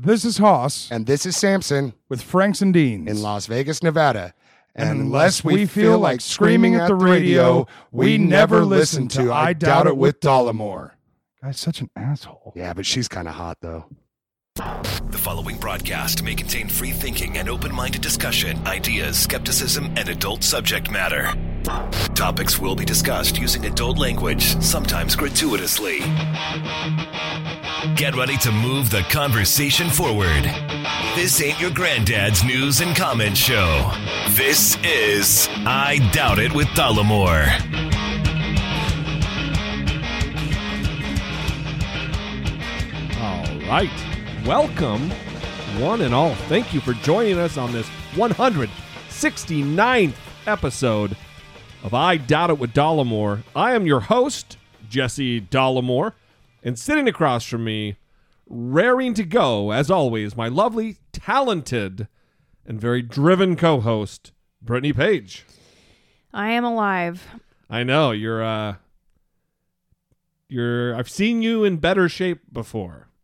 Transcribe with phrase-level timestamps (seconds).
[0.00, 3.08] This is Haas And this is Samson with Franks and Deans.
[3.10, 4.32] in Las Vegas, Nevada.
[4.76, 9.88] And unless we feel like screaming at the radio, we never listen to I Doubt
[9.88, 10.92] It with Dollemore.
[11.42, 12.52] Guy's such an asshole.
[12.54, 13.86] Yeah, but she's kind of hot, though.
[14.54, 20.44] The following broadcast may contain free thinking and open minded discussion, ideas, skepticism, and adult
[20.44, 21.32] subject matter.
[22.14, 26.00] Topics will be discussed using adult language, sometimes gratuitously.
[27.98, 30.44] Get ready to move the conversation forward.
[31.16, 33.90] This ain't your granddad's news and comment show.
[34.28, 37.48] This is I Doubt It with Dollemore.
[43.20, 43.90] All right.
[44.46, 45.10] Welcome,
[45.82, 46.36] one and all.
[46.46, 50.14] Thank you for joining us on this 169th
[50.46, 51.16] episode
[51.82, 53.42] of I Doubt It with Dollemore.
[53.56, 54.56] I am your host,
[54.88, 56.12] Jesse Dollemore,
[56.68, 57.96] and sitting across from me,
[58.46, 62.08] raring to go, as always, my lovely, talented,
[62.66, 65.46] and very driven co host, Brittany Page.
[66.30, 67.26] I am alive.
[67.70, 68.74] I know, you're, uh,
[70.50, 73.08] you're, I've seen you in better shape before.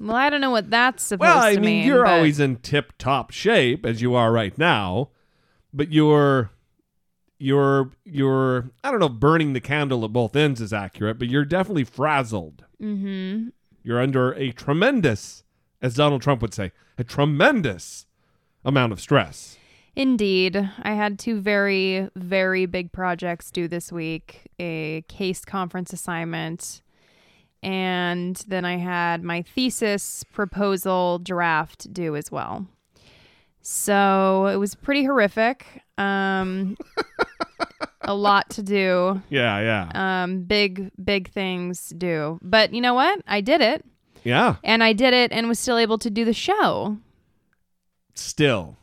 [0.00, 1.86] Well, I don't know what that's supposed Well, I to mean, mean.
[1.86, 5.08] you're but always in tip top shape as you are right now,
[5.74, 6.50] but you're
[7.38, 11.28] you're you're I don't know if burning the candle at both ends is accurate, but
[11.28, 12.64] you're definitely frazzled.
[12.80, 13.48] Mm-hmm.
[13.82, 15.44] You're under a tremendous,
[15.80, 18.06] as Donald Trump would say, a tremendous
[18.64, 19.56] amount of stress.
[19.96, 20.56] Indeed.
[20.82, 26.82] I had two very, very big projects due this week a case conference assignment,
[27.62, 32.66] and then I had my thesis proposal draft due as well.
[33.60, 35.82] So it was pretty horrific.
[35.98, 36.76] Um,
[38.02, 39.20] a lot to do.
[39.30, 40.22] Yeah, yeah.
[40.22, 42.38] Um, big, big things do.
[42.42, 43.20] But you know what?
[43.26, 43.84] I did it.
[44.24, 44.56] yeah.
[44.64, 46.96] And I did it and was still able to do the show.
[48.14, 48.76] Still.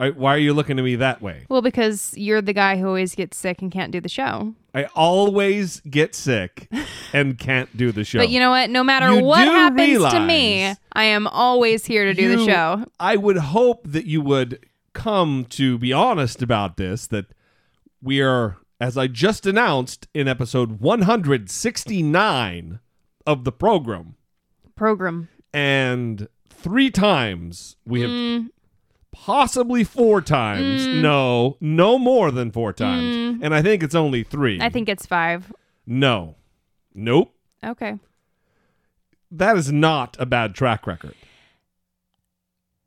[0.00, 1.44] I- Why are you looking at me that way?
[1.48, 4.54] Well, because you're the guy who always gets sick and can't do the show.
[4.72, 6.68] I always get sick
[7.12, 8.18] and can't do the show.
[8.20, 8.70] But you know what?
[8.70, 12.84] No matter You what happens to me, I am always here to do the show.
[13.00, 17.26] I would hope that you would come to be honest about this that
[18.02, 22.80] we are, as I just announced in episode 169
[23.26, 24.14] of the program,
[24.74, 25.28] Program.
[25.52, 28.48] and three times we have Mm,
[29.12, 30.86] possibly four times.
[30.86, 33.40] No, no more than four times.
[33.42, 34.58] And I think it's only three.
[34.58, 34.62] Mm.
[34.62, 35.52] I think it's five.
[35.86, 36.36] No.
[36.94, 37.34] Nope.
[37.64, 37.98] Okay.
[39.30, 41.14] That is not a bad track record.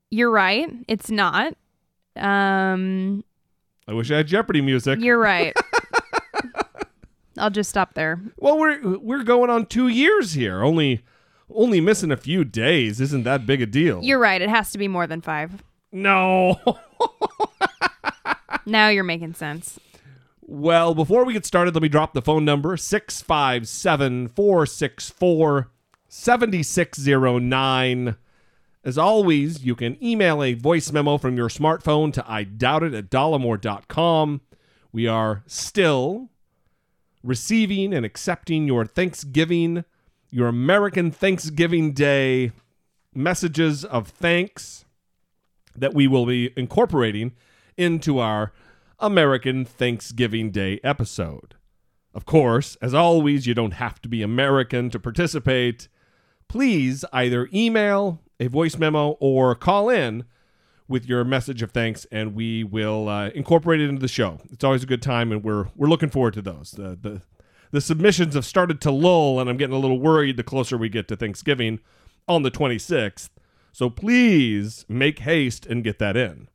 [0.10, 0.70] You're right.
[0.88, 1.56] It's not.
[2.16, 3.24] Um,
[3.92, 5.00] I wish I had Jeopardy music.
[5.02, 5.54] you're right.
[7.38, 8.22] I'll just stop there.
[8.38, 10.64] Well, we're we're going on two years here.
[10.64, 11.04] Only
[11.54, 14.00] only missing a few days isn't that big a deal.
[14.02, 14.42] You're right.
[14.42, 15.62] It has to be more than five.
[15.92, 16.60] no.
[18.66, 19.80] Now you're making sense.
[20.42, 25.72] well, before we get started, let me drop the phone number 657 464
[26.08, 28.16] 7609.
[28.84, 32.94] As always, you can email a voice memo from your smartphone to I doubt it
[32.94, 34.42] at dollemore.com.
[34.92, 36.30] We are still
[37.24, 39.86] receiving and accepting your Thanksgiving,
[40.32, 42.52] your American Thanksgiving Day
[43.14, 44.86] messages of thanks
[45.76, 47.34] that we will be incorporating
[47.78, 48.52] into our
[49.00, 51.56] American Thanksgiving Day episode.
[52.14, 55.88] Of course, as always, you don't have to be American to participate.
[56.52, 60.26] Please either email a voice memo or call in
[60.86, 64.38] with your message of thanks, and we will uh, incorporate it into the show.
[64.52, 66.72] It's always a good time, and we're we're looking forward to those.
[66.72, 67.22] The, the
[67.72, 70.90] the submissions have started to lull, and I'm getting a little worried the closer we
[70.90, 71.80] get to Thanksgiving
[72.28, 73.30] on the 26th.
[73.72, 76.50] So please make haste and get that in.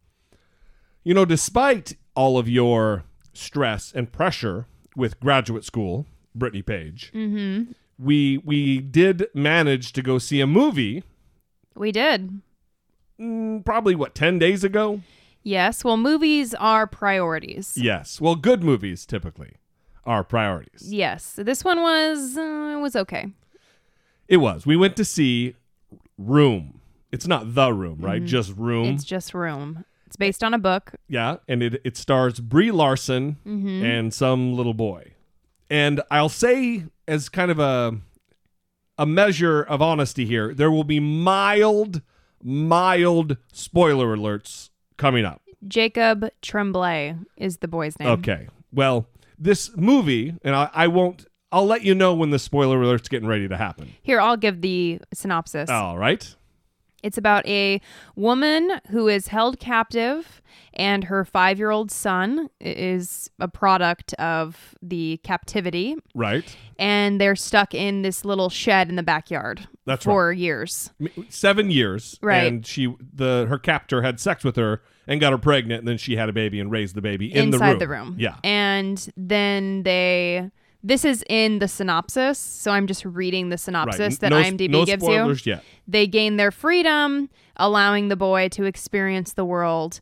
[1.04, 7.72] You know, despite all of your stress and pressure with graduate school, Brittany Page, Mm-hmm.
[7.98, 11.02] We we did manage to go see a movie.
[11.75, 12.40] We did.
[13.20, 15.00] mm, Probably what ten days ago.
[15.43, 15.84] Yes.
[15.84, 17.76] Well, movies are priorities.
[17.76, 18.20] Yes.
[18.20, 19.52] Well, good movies typically
[20.04, 20.93] are priorities.
[20.93, 21.34] Yes.
[21.38, 23.32] This one was uh, was okay.
[24.28, 24.66] It was.
[24.66, 25.54] We went to see
[26.19, 26.81] Room.
[27.12, 28.25] It's not the Room, right?
[28.25, 28.87] Just Room.
[28.87, 29.84] It's just Room.
[30.06, 30.92] It's based on a book.
[31.08, 33.84] Yeah, and it it stars Brie Larson Mm-hmm.
[33.84, 35.12] and some little boy.
[35.70, 37.98] And I'll say as kind of a
[38.98, 42.02] a measure of honesty here, there will be mild
[42.42, 45.42] mild spoiler alerts coming up.
[45.66, 48.08] Jacob Tremblay is the boy's name.
[48.08, 48.48] Okay.
[48.72, 49.08] Well,
[49.38, 53.28] this movie, and I, I won't I'll let you know when the spoiler alert's getting
[53.28, 53.94] ready to happen.
[54.02, 55.70] Here, I'll give the synopsis.
[55.70, 56.34] All right.
[57.06, 57.81] It's about a
[58.17, 60.43] woman who is held captive,
[60.75, 65.94] and her five year old son is a product of the captivity.
[66.17, 66.44] Right.
[66.81, 70.91] And they're stuck in this little shed in the backyard That's for years.
[71.29, 72.19] Seven years.
[72.20, 72.44] Right.
[72.44, 75.99] And she, the her captor had sex with her and got her pregnant, and then
[75.99, 78.06] she had a baby and raised the baby in inside the room.
[78.06, 78.17] the room.
[78.19, 78.37] Yeah.
[78.43, 80.50] And then they.
[80.87, 84.21] This is in the synopsis, so I'm just reading the synopsis Right.
[84.21, 85.03] that no, IMDb no gives
[85.44, 85.53] you.
[85.53, 85.65] yet.
[85.88, 90.00] They gain their freedom, allowing the boy to experience the world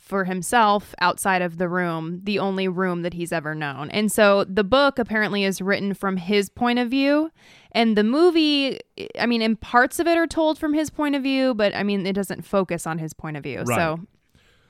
[0.00, 3.90] for himself outside of the room, the only room that he's ever known.
[3.90, 7.30] And so the book apparently is written from his point of view.
[7.72, 8.80] And the movie,
[9.18, 11.82] I mean, in parts of it are told from his point of view, but I
[11.82, 13.60] mean, it doesn't focus on his point of view.
[13.60, 13.76] Right.
[13.76, 14.00] So,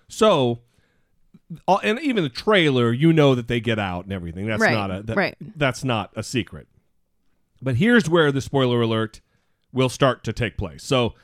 [0.09, 0.59] So,
[1.69, 4.46] uh, and even the trailer, you know that they get out and everything.
[4.46, 5.37] That's Right, not a that- right.
[5.56, 6.69] That's not a secret.
[7.61, 9.20] But here's where the spoiler alert
[9.73, 10.82] will start to take place.
[10.82, 11.14] So,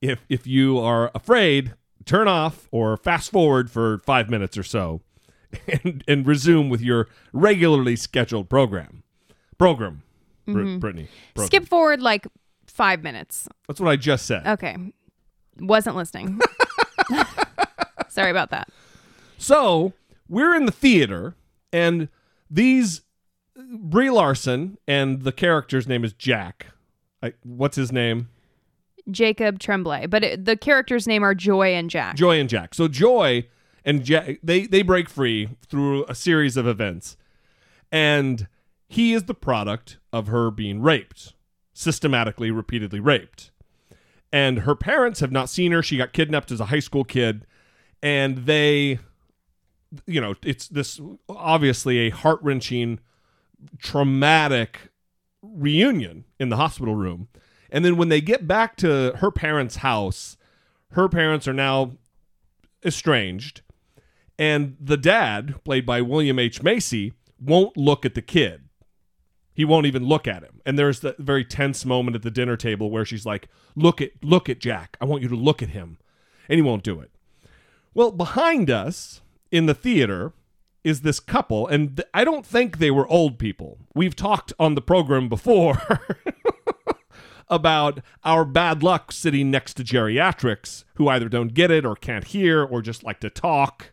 [0.00, 1.74] if if you are afraid,
[2.04, 5.02] turn off or fast forward for five minutes or so,
[5.84, 9.02] and and resume with your regularly scheduled program.
[9.56, 10.02] Program,
[10.46, 11.08] Brit- Brittany.
[11.08, 11.08] Program.
[11.36, 11.44] Mm-hmm.
[11.46, 12.26] skip forward like
[12.66, 13.46] five minutes.
[13.68, 14.44] That's what I just said.
[14.46, 14.76] Okay.
[15.60, 16.40] Wasn't listening.
[18.08, 18.68] Sorry about that.
[19.38, 19.92] So
[20.28, 21.34] we're in the theater,
[21.72, 22.08] and
[22.50, 23.02] these
[23.56, 26.66] Brie Larson and the character's name is Jack.
[27.22, 28.28] I, what's his name?
[29.10, 32.16] Jacob Tremblay, but it, the characters' name are Joy and Jack.
[32.16, 32.74] Joy and Jack.
[32.74, 33.46] So Joy
[33.84, 37.16] and Jack they they break free through a series of events,
[37.92, 38.48] and
[38.88, 41.34] he is the product of her being raped,
[41.74, 43.50] systematically, repeatedly raped,
[44.32, 45.82] and her parents have not seen her.
[45.82, 47.46] She got kidnapped as a high school kid,
[48.02, 49.00] and they,
[50.06, 53.00] you know, it's this obviously a heart wrenching,
[53.78, 54.90] traumatic
[55.42, 57.28] reunion in the hospital room.
[57.70, 60.36] And then when they get back to her parents' house,
[60.92, 61.92] her parents are now
[62.84, 63.62] estranged.
[64.38, 66.62] And the dad, played by William H.
[66.62, 68.68] Macy, won't look at the kid.
[69.54, 70.60] He won't even look at him.
[70.66, 74.10] And there's that very tense moment at the dinner table where she's like, "Look at
[74.22, 74.96] look at Jack.
[75.00, 75.98] I want you to look at him."
[76.48, 77.10] And he won't do it.
[77.94, 79.20] Well, behind us
[79.54, 80.32] in the theater
[80.82, 83.78] is this couple and th- I don't think they were old people.
[83.94, 85.80] We've talked on the program before
[87.48, 92.24] about our bad luck sitting next to geriatrics who either don't get it or can't
[92.24, 93.92] hear or just like to talk.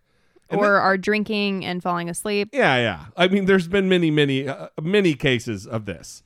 [0.50, 2.50] And or are drinking and falling asleep.
[2.52, 3.06] yeah, yeah.
[3.16, 6.24] I mean, there's been many, many, uh, many cases of this.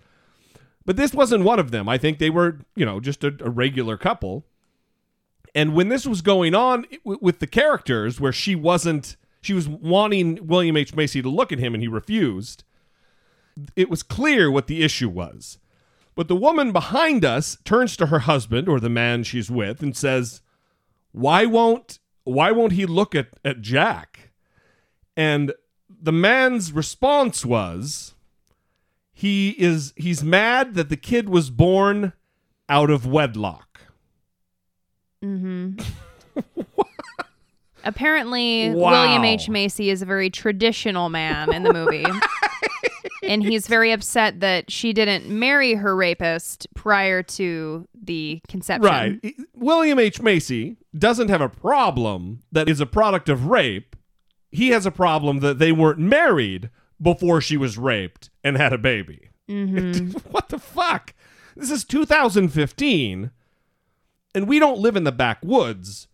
[0.86, 1.90] But this wasn't one of them.
[1.90, 4.46] I think they were, you know, just a, a regular couple.
[5.54, 9.69] And when this was going on w- with the characters, where she wasn't, she was
[9.69, 10.95] wanting William H.
[10.95, 12.63] Macy to look at him and he refused,
[13.75, 15.59] it was clear what the issue was.
[16.15, 19.95] But the woman behind us turns to her husband or the man she's with and
[19.95, 20.42] says,
[21.12, 24.31] "Why won't why won't he look at at Jack?"
[25.15, 25.53] And
[25.89, 28.15] the man's response was,
[29.13, 32.13] "He is he's mad that the kid was born
[32.68, 33.81] out of wedlock."
[35.24, 35.77] Mm-hmm.
[37.86, 38.92] Apparently, Wow.
[38.92, 39.48] William H.
[39.50, 42.06] Macy is a very traditional man in the movie.
[43.24, 48.84] and he's very upset that she didn't marry her rapist prior to the conception.
[48.84, 49.36] Right.
[49.56, 50.22] William H.
[50.22, 53.96] Macy doesn't have a problem that is a product of rape.
[54.51, 56.70] He has a problem that they weren't married
[57.01, 59.30] before she was raped and had a baby.
[59.50, 60.18] Mm-hmm.
[60.32, 61.13] what the fuck?
[61.56, 63.32] This is 2015,
[64.34, 66.08] and we don't live in the backwoods.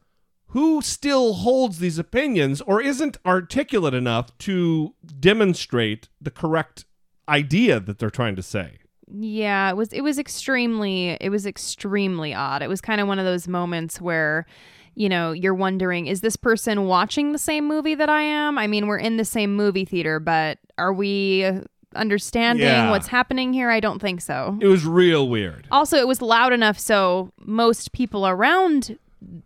[0.51, 6.86] Who still holds these opinions or isn't articulate enough to demonstrate the correct
[7.29, 8.79] idea that they're trying to say?
[9.13, 12.62] Yeah, it was it was extremely it was extremely odd.
[12.62, 14.46] It was kind of one of those moments where
[14.93, 18.58] you know, you're wondering is this person watching the same movie that I am?
[18.58, 21.50] I mean, we're in the same movie theater, but are we
[21.96, 22.89] understanding Yeah.
[22.89, 23.70] what's happening here?
[23.70, 24.58] I don't think so.
[24.62, 25.65] It was real weird.
[25.72, 28.98] Also, it was loud enough so most people around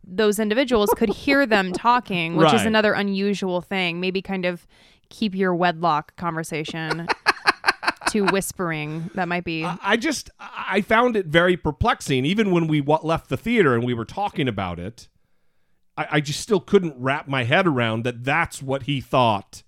[0.04, 4.00] those individuals could hear them talking, which is another unusual thing.
[4.00, 4.68] Maybe kind of
[5.10, 7.08] keep your wedlock conversation
[8.10, 9.10] to whispering.
[9.16, 9.66] That might be.
[9.66, 12.26] I I just I found it very perplexing.
[12.26, 15.08] Even when we left the theater and we were talking about it,
[15.98, 18.24] I, I just still couldn't wrap my head around that.
[18.24, 19.64] That's what he thought.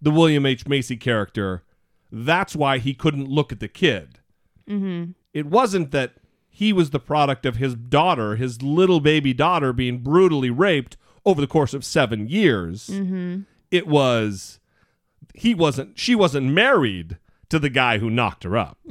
[0.00, 1.64] The William H Macy character.
[2.10, 4.20] That's why he couldn't look at the kid.
[4.68, 5.12] Mm-hmm.
[5.32, 6.14] It wasn't that
[6.56, 10.96] he was the product of his daughter, his little baby daughter, being brutally raped
[11.26, 12.88] over the course of seven years.
[12.88, 13.40] Mm-hmm.
[13.72, 14.60] It was
[15.34, 15.98] he wasn't.
[15.98, 17.18] She wasn't married
[17.48, 18.78] to the guy who knocked her up.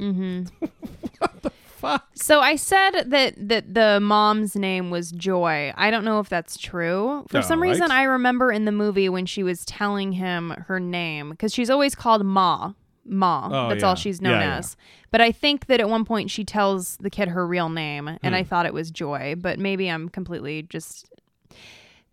[1.18, 2.08] What the fuck?
[2.14, 5.72] So I said that that the mom's name was Joy.
[5.74, 7.24] I don't know if that's true.
[7.30, 7.70] For All some right.
[7.70, 11.70] reason, I remember in the movie when she was telling him her name because she's
[11.70, 12.72] always called Ma.
[13.06, 13.48] Ma.
[13.52, 13.88] Oh, that's yeah.
[13.88, 14.56] all she's known Yeah, yeah.
[14.58, 14.76] as.
[15.10, 18.18] But I think that at one point she tells the kid her real name, and
[18.22, 18.34] Hmm.
[18.34, 19.34] I thought it was Joy.
[19.38, 21.08] But maybe I'm completely just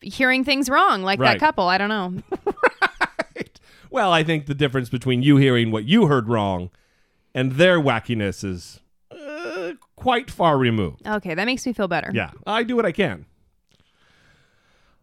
[0.01, 1.33] hearing things wrong, like Right.
[1.33, 1.67] that couple.
[1.67, 2.21] I don't know.
[3.93, 6.69] Well, I think the difference between you hearing what you heard wrong
[7.35, 8.79] and their wackiness is
[9.11, 11.05] uh, quite far removed.
[11.05, 12.09] Okay, that makes me feel better.
[12.13, 13.25] Yeah, I do what I can.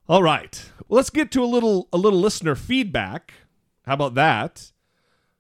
[0.08, 3.34] All right, let's get to a little a little listener feedback.
[3.84, 4.72] How about that?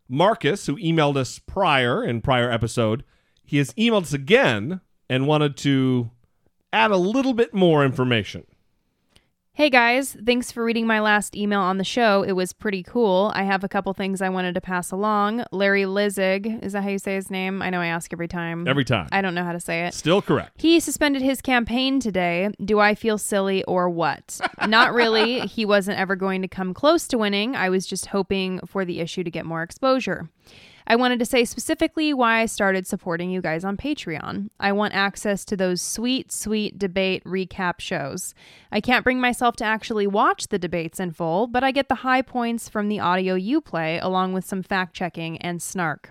[0.08, 3.04] Marcus, who emailed us prior in prior episode,
[3.44, 6.10] he has emailed us again and wanted to
[6.72, 8.44] add a little bit more information.
[9.58, 12.22] Hey guys, thanks for reading my last email on the show.
[12.22, 13.32] It was pretty cool.
[13.34, 15.42] I have a couple things I wanted to pass along.
[15.50, 17.60] Larry Lessig, is that how you say his name?
[17.60, 18.68] I know I ask every time.
[18.68, 19.08] Every time.
[19.10, 19.94] I don't know how to say it.
[19.94, 20.62] Still correct.
[20.62, 22.50] He suspended his campaign today.
[22.64, 24.40] Do I feel silly or what?
[24.68, 25.40] Not really.
[25.40, 27.56] He wasn't ever going to come close to winning.
[27.56, 30.30] I was just hoping for the issue to get more exposure.
[30.90, 34.48] I wanted to say specifically why I started supporting you guys on Patreon.
[34.58, 38.34] I want access to those sweet, sweet debate recap shows.
[38.72, 41.96] I can't bring myself to actually watch the debates in full, but I get the
[41.96, 46.10] high points from the audio you play, along with some fact checking and snark.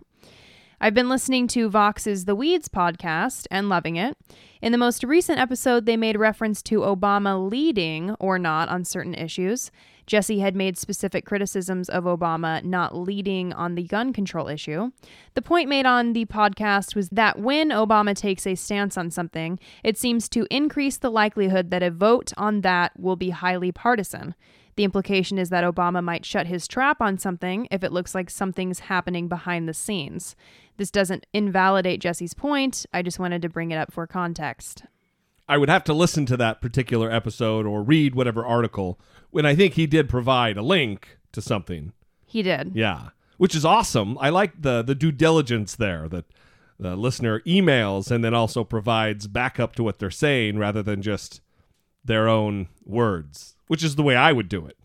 [0.80, 4.16] I've been listening to Vox's The Weeds podcast and loving it.
[4.62, 9.16] In the most recent episode, they made reference to Obama leading or not on certain
[9.16, 9.72] issues.
[10.08, 14.92] Jesse had made specific criticisms of Obama not leading on the gun control issue.
[15.34, 19.60] The point made on the podcast was that when Obama takes a stance on something,
[19.84, 24.34] it seems to increase the likelihood that a vote on that will be highly partisan.
[24.78, 28.30] The implication is that Obama might shut his trap on something if it looks like
[28.30, 30.36] something's happening behind the scenes.
[30.78, 32.86] This doesn't invalidate Jesse's point.
[32.94, 34.84] I just wanted to bring it up for context.
[35.50, 39.00] I would have to listen to that particular episode or read whatever article
[39.32, 41.94] when I think he did provide a link to something.
[42.26, 42.72] He did.
[42.76, 44.18] Yeah, which is awesome.
[44.20, 46.26] I like the the due diligence there that
[46.80, 51.42] the listener emails and then also provides backup to what they're saying rather than just
[52.06, 54.78] their own words, which is the way I would do it.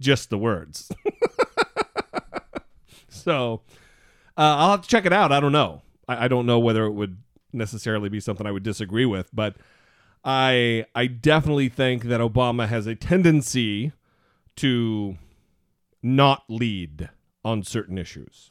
[0.00, 0.90] Just the words.
[3.08, 3.62] so
[4.36, 5.32] uh, I'll have to check it out.
[5.32, 5.82] I don't know.
[6.08, 7.16] I, I don't know whether it would
[7.52, 9.56] necessarily be something I would disagree with, but
[10.26, 13.92] I I definitely think that Obama has a tendency
[14.56, 15.16] to
[16.02, 17.10] not lead
[17.44, 18.50] on certain issues.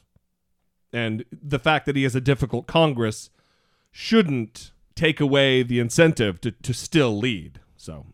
[0.92, 3.28] And the fact that he has a difficult Congress
[3.90, 7.60] shouldn't take away the incentive to, to still lead.
[7.76, 8.06] So,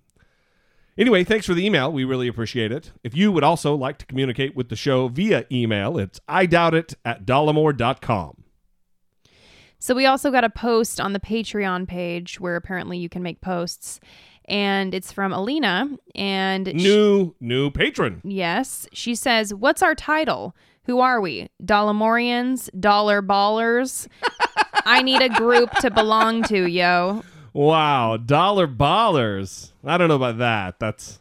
[0.98, 1.92] anyway, thanks for the email.
[1.92, 2.90] We really appreciate it.
[3.04, 6.74] If you would also like to communicate with the show via email, it's I doubt
[6.74, 8.41] it at dollemore.com.
[9.82, 13.40] So we also got a post on the Patreon page where apparently you can make
[13.40, 13.98] posts.
[14.44, 15.88] And it's from Alina.
[16.14, 18.20] And she- New, new patron.
[18.22, 20.54] yes, she says, What's our title?
[20.84, 21.48] Who are we?
[21.64, 22.70] Dollemorians?
[22.78, 24.06] Dollar ballers?
[24.86, 27.24] I need a group to belong to, yo.
[27.52, 29.72] Wow, dollar ballers.
[29.84, 30.78] I don't know about that.
[30.78, 31.18] That's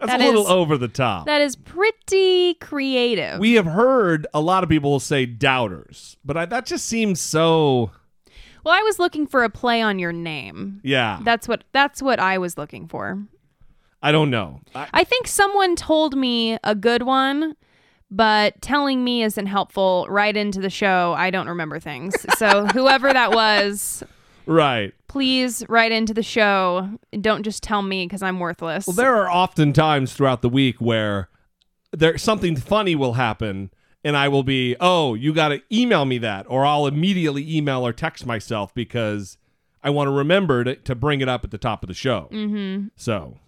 [0.00, 1.26] that's That a little is- over the top.
[1.26, 3.38] That is pretty creative.
[3.38, 7.90] we have heard a lot of people say doubters, but I, that just seems so.
[8.64, 10.80] well, I was looking for a play on your name.
[10.82, 13.22] Yeah, That's what that's what I was looking for.
[14.02, 14.60] I don't know.
[14.74, 17.54] I, I think someone told me a good one,
[18.10, 21.14] but telling me isn't helpful right into the show.
[21.18, 22.14] I don't remember things.
[22.38, 24.02] So whoever that was,
[24.46, 24.92] right.
[25.08, 26.88] please write into the show.
[27.20, 28.86] Don't just tell me because I'm worthless.
[28.86, 31.28] Well, there are often times throughout the week where
[31.92, 33.70] there something funny will happen,
[34.04, 37.86] and I will be, oh, you got to email me that, or I'll immediately email
[37.86, 39.36] or text myself because
[39.82, 42.28] I want to remember to, to bring it up at the top of the show.
[42.30, 42.88] Mm-hmm.
[42.96, 43.38] So,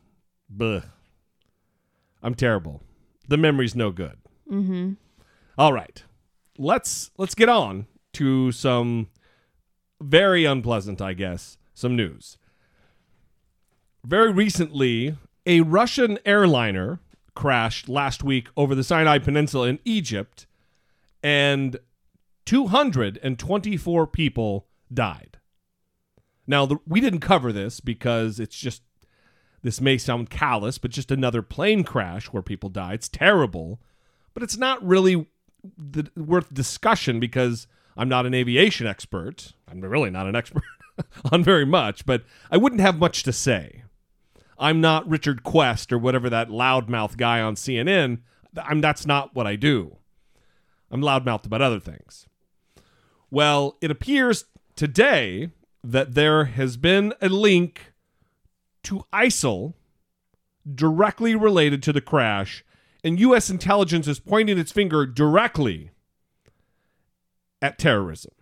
[0.54, 0.84] bleh.
[2.22, 2.82] I'm terrible.
[3.28, 4.16] The memory's no good.
[4.50, 4.92] Mm-hmm.
[5.58, 6.02] All right,
[6.58, 9.08] let's let's get on to some
[10.02, 12.36] very unpleasant, I guess, some news.
[14.04, 15.16] Very recently,
[15.46, 17.00] a Russian airliner
[17.34, 20.46] crashed last week over the Sinai Peninsula in Egypt,
[21.22, 21.78] and
[22.46, 25.38] 224 people died.
[26.46, 28.82] Now, the, we didn't cover this because it's just,
[29.62, 32.94] this may sound callous, but just another plane crash where people die.
[32.94, 33.80] It's terrible,
[34.34, 35.28] but it's not really
[35.78, 39.52] the, worth discussion because I'm not an aviation expert.
[39.68, 40.62] I'm really not an expert
[41.32, 43.84] on very much, but I wouldn't have much to say.
[44.58, 48.20] I'm not Richard Quest or whatever that loudmouth guy on CNN.
[48.56, 49.96] I'm that's not what I do.
[50.90, 52.26] I'm loudmouthed about other things.
[53.30, 54.44] Well, it appears
[54.76, 55.50] today
[55.82, 57.92] that there has been a link
[58.84, 59.74] to ISIL
[60.72, 62.64] directly related to the crash,
[63.02, 63.50] and U.S.
[63.50, 65.90] intelligence is pointing its finger directly
[67.62, 68.32] at terrorism.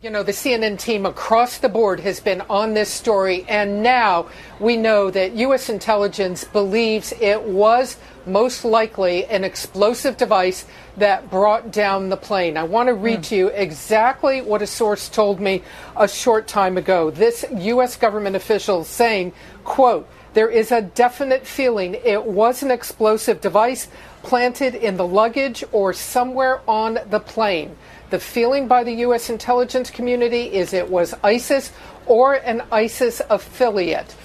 [0.00, 4.30] You know, the CNN team across the board has been on this story, and now
[4.58, 5.68] we know that U.S.
[5.68, 10.64] intelligence believes it was most likely an explosive device
[10.96, 12.56] that brought down the plane.
[12.56, 15.62] I want to read to you exactly what a source told me
[15.94, 17.10] a short time ago.
[17.10, 17.96] This U.S.
[17.96, 19.34] government official saying,
[19.64, 23.88] quote, there is a definite feeling it was an explosive device
[24.22, 27.76] planted in the luggage or somewhere on the plane.
[28.10, 29.30] The feeling by the U.S.
[29.30, 31.72] intelligence community is it was ISIS
[32.06, 34.16] or an ISIS affiliate.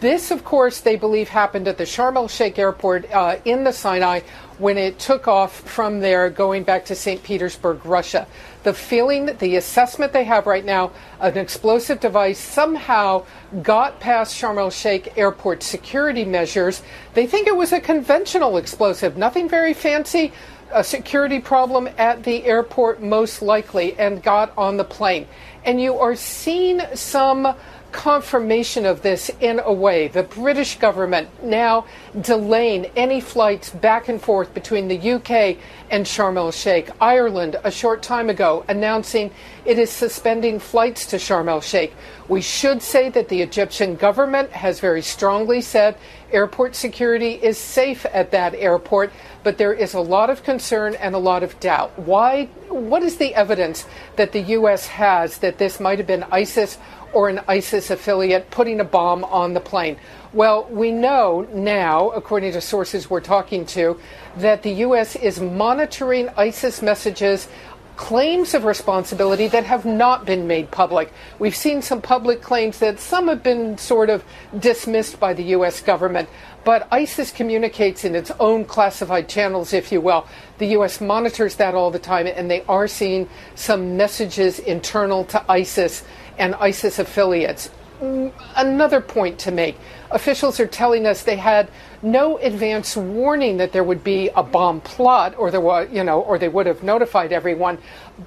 [0.00, 3.72] This, of course, they believe happened at the Sharm el Sheikh airport uh, in the
[3.72, 4.20] Sinai
[4.56, 7.22] when it took off from there going back to St.
[7.22, 8.26] Petersburg, Russia.
[8.62, 13.26] The feeling, the assessment they have right now, an explosive device somehow
[13.62, 16.82] got past Sharm el Sheikh airport security measures.
[17.12, 20.32] They think it was a conventional explosive, nothing very fancy,
[20.72, 25.26] a security problem at the airport, most likely, and got on the plane.
[25.64, 27.54] And you are seeing some
[27.96, 30.06] confirmation of this in a way.
[30.06, 31.86] The British government now
[32.20, 35.56] delaying any flights back and forth between the UK
[35.90, 36.90] and Sharm el Sheikh.
[37.00, 39.30] Ireland, a short time ago, announcing
[39.64, 41.94] it is suspending flights to Sharm el Sheikh.
[42.28, 45.96] We should say that the Egyptian government has very strongly said
[46.32, 49.12] airport security is safe at that airport,
[49.42, 51.96] but there is a lot of concern and a lot of doubt.
[51.98, 52.46] Why?
[52.68, 53.86] What is the evidence
[54.16, 54.86] that the U.S.
[54.88, 56.78] has that this might have been ISIS
[57.12, 59.96] or an ISIS affiliate putting a bomb on the plane?
[60.32, 63.98] Well, we know now, according to sources we're talking to,
[64.36, 65.16] that the U.S.
[65.16, 67.48] is monitoring ISIS messages
[67.96, 71.12] claims of responsibility that have not been made public.
[71.38, 74.22] We've seen some public claims that some have been sort of
[74.58, 75.80] dismissed by the U.S.
[75.80, 76.28] government,
[76.64, 80.26] but ISIS communicates in its own classified channels, if you will.
[80.58, 81.00] The U.S.
[81.00, 86.04] monitors that all the time, and they are seeing some messages internal to ISIS
[86.38, 87.70] and ISIS affiliates.
[88.00, 89.78] Mm, another point to make.
[90.10, 91.70] Officials are telling us they had
[92.02, 96.38] no advance warning that there would be a bomb plot or there you know or
[96.38, 97.78] they would have notified everyone.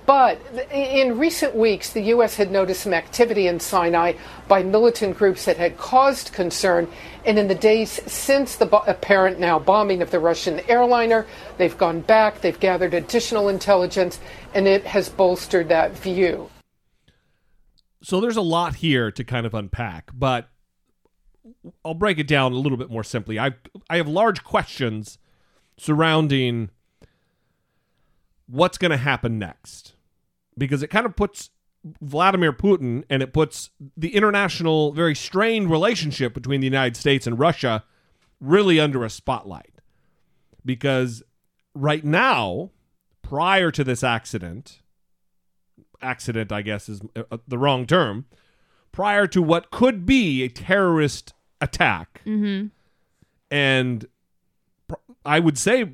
[0.08, 0.42] But
[0.72, 4.14] in recent weeks the US had noticed some activity in Sinai
[4.48, 6.88] by militant groups that had caused concern.
[7.24, 11.28] And in the days since the apparent now bombing of the Russian airliner
[11.60, 14.20] they've gone back they've gathered additional intelligence
[14.56, 16.50] and it has bolstered that view
[18.02, 20.50] so there's a lot here to kind of unpack, but
[21.84, 23.40] I'll break it down a little bit more simply.
[23.40, 23.52] I
[23.90, 25.18] I have large questions
[25.78, 26.70] surrounding
[28.48, 29.94] what's going to happen next
[30.58, 31.52] because it kind of puts
[32.02, 37.40] Vladimir Putin and it puts the international very strained relationship between the United States and
[37.40, 37.84] Russia
[38.40, 39.74] really under a spotlight.
[40.66, 41.24] Because
[41.74, 42.72] right now,
[43.22, 44.82] prior to this accident,
[46.02, 48.26] accident, I guess, is uh, the wrong term,
[48.92, 52.22] prior to what could be a terrorist attack.
[52.26, 52.68] Mm-hmm.
[53.52, 54.08] And
[55.26, 55.94] I would say,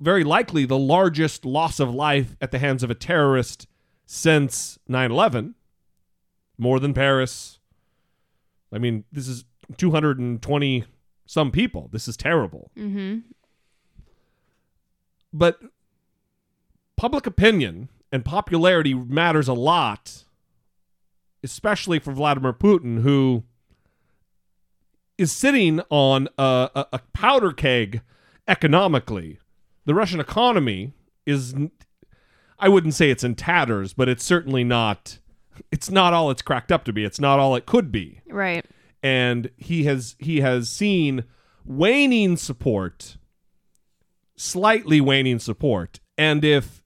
[0.00, 3.66] very likely, the largest loss of life at the hands of a terrorist
[4.06, 5.54] since 9 11,
[6.58, 7.58] more than Paris.
[8.72, 9.44] I mean, this is
[9.76, 10.84] 220
[11.26, 11.88] some people.
[11.92, 12.70] This is terrible.
[12.76, 13.20] Mm-hmm.
[15.32, 15.60] But
[16.96, 20.22] public opinion and popularity matters a lot,
[21.42, 23.42] especially for Vladimir Putin, who
[25.18, 28.02] is sitting on a, a, a powder keg
[28.46, 29.40] economically.
[29.84, 30.92] The Russian economy
[31.26, 31.56] is,
[32.56, 35.18] I wouldn't say it's in tatters, but it's certainly not.
[35.72, 37.04] It's not all it's cracked up to be.
[37.04, 38.20] It's not all it could be.
[38.28, 38.64] Right.
[39.02, 41.24] And he has he has seen
[41.64, 43.16] waning support,
[44.36, 46.84] slightly waning support, and if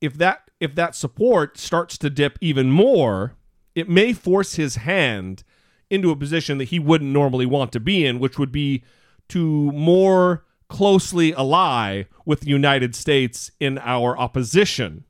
[0.00, 3.34] if that if that support starts to dip even more,
[3.74, 5.42] it may force his hand
[5.90, 8.84] into a position that he wouldn't normally want to be in, which would be
[9.28, 15.04] to more closely ally with the United States in our opposition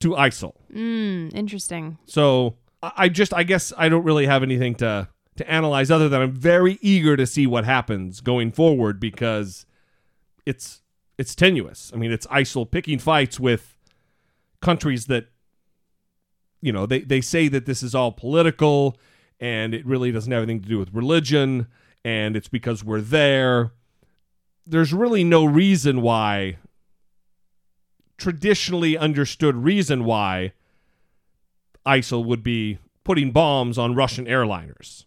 [0.00, 0.54] to ISIL.
[0.74, 1.98] Mm, interesting.
[2.06, 6.22] So I just, I guess, I don't really have anything to to analyze other than
[6.22, 9.66] I'm very eager to see what happens going forward because
[10.46, 10.80] it's
[11.18, 11.92] it's tenuous.
[11.94, 13.75] I mean, it's ISIL picking fights with
[14.60, 15.26] countries that
[16.60, 18.96] you know they, they say that this is all political
[19.40, 21.66] and it really doesn't have anything to do with religion
[22.04, 23.72] and it's because we're there
[24.66, 26.56] there's really no reason why
[28.18, 30.52] traditionally understood reason why
[31.86, 35.04] ISIL would be putting bombs on Russian airliners.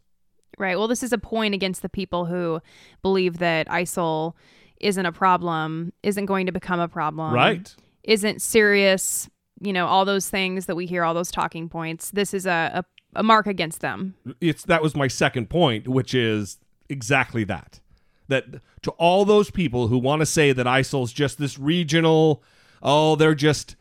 [0.57, 0.77] Right.
[0.77, 2.61] Well, this is a point against the people who
[3.01, 4.33] believe that ISIL
[4.79, 7.33] isn't a problem, isn't going to become a problem.
[7.33, 7.73] Right.
[8.03, 9.29] Isn't serious,
[9.61, 12.11] you know, all those things that we hear, all those talking points.
[12.11, 12.83] This is a,
[13.15, 14.15] a, a mark against them.
[14.39, 16.57] It's that was my second point, which is
[16.89, 17.79] exactly that.
[18.27, 18.45] That
[18.83, 22.43] to all those people who want to say that ISIL's just this regional,
[22.81, 23.75] oh, they're just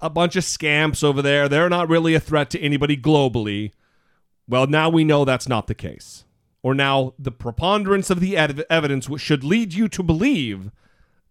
[0.00, 1.48] a bunch of scamps over there.
[1.48, 3.72] They're not really a threat to anybody globally.
[4.48, 6.24] Well, now we know that's not the case.
[6.62, 10.70] Or now the preponderance of the ev- evidence should lead you to believe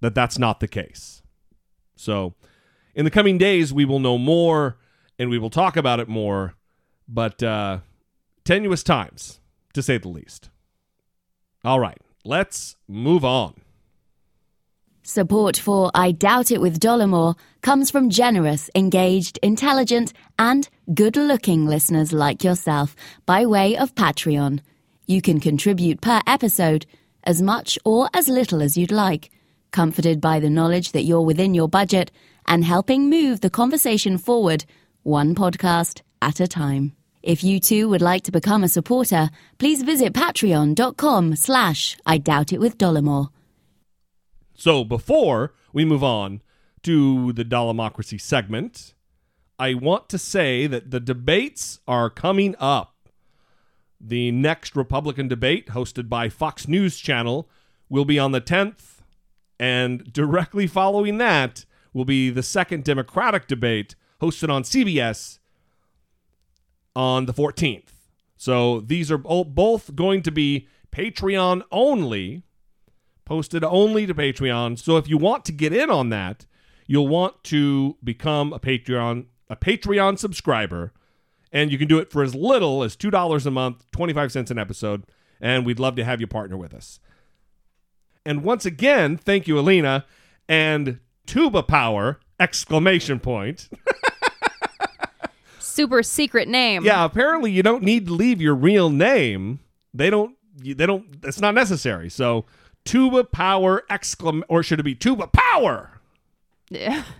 [0.01, 1.21] that that's not the case.
[1.95, 2.35] So,
[2.95, 4.77] in the coming days, we will know more
[5.19, 6.55] and we will talk about it more,
[7.07, 7.79] but uh,
[8.45, 9.39] tenuous times,
[9.73, 10.49] to say the least.
[11.63, 13.55] All right, let's move on.
[15.03, 21.67] Support for I Doubt It with Dollemore comes from generous, engaged, intelligent, and good looking
[21.67, 24.61] listeners like yourself by way of Patreon.
[25.05, 26.87] You can contribute per episode,
[27.23, 29.29] as much or as little as you'd like,
[29.71, 32.11] comforted by the knowledge that you're within your budget
[32.47, 34.65] and helping move the conversation forward,
[35.03, 36.93] one podcast at a time.
[37.21, 42.53] If you too would like to become a supporter, please visit patreon.com slash I Doubt
[42.53, 43.29] It with Dollemore.
[44.53, 46.41] So before we move on
[46.83, 48.93] to the Dollemocracy segment,
[49.57, 53.09] I want to say that the debates are coming up.
[53.99, 57.49] The next Republican debate, hosted by Fox News Channel,
[57.89, 59.01] will be on the 10th,
[59.59, 65.39] and directly following that will be the second Democratic debate, hosted on CBS
[66.93, 67.93] on the 14th.
[68.35, 72.43] So these are both going to be Patreon only
[73.23, 74.77] posted only to Patreon.
[74.77, 76.45] So if you want to get in on that,
[76.85, 80.91] you'll want to become a Patreon a Patreon subscriber,
[81.51, 84.31] and you can do it for as little as two dollars a month, twenty five
[84.31, 85.05] cents an episode,
[85.39, 86.99] and we'd love to have you partner with us.
[88.25, 90.05] And once again, thank you, Alina,
[90.49, 92.19] and Tuba Power!
[92.39, 93.69] Exclamation point.
[95.59, 96.83] Super secret name.
[96.83, 99.59] Yeah, apparently you don't need to leave your real name.
[99.93, 100.35] They don't.
[100.57, 101.05] They don't.
[101.23, 102.09] It's not necessary.
[102.09, 102.45] So
[102.85, 105.99] tuba power exclam or should it be tuba power?
[106.69, 107.03] Yeah.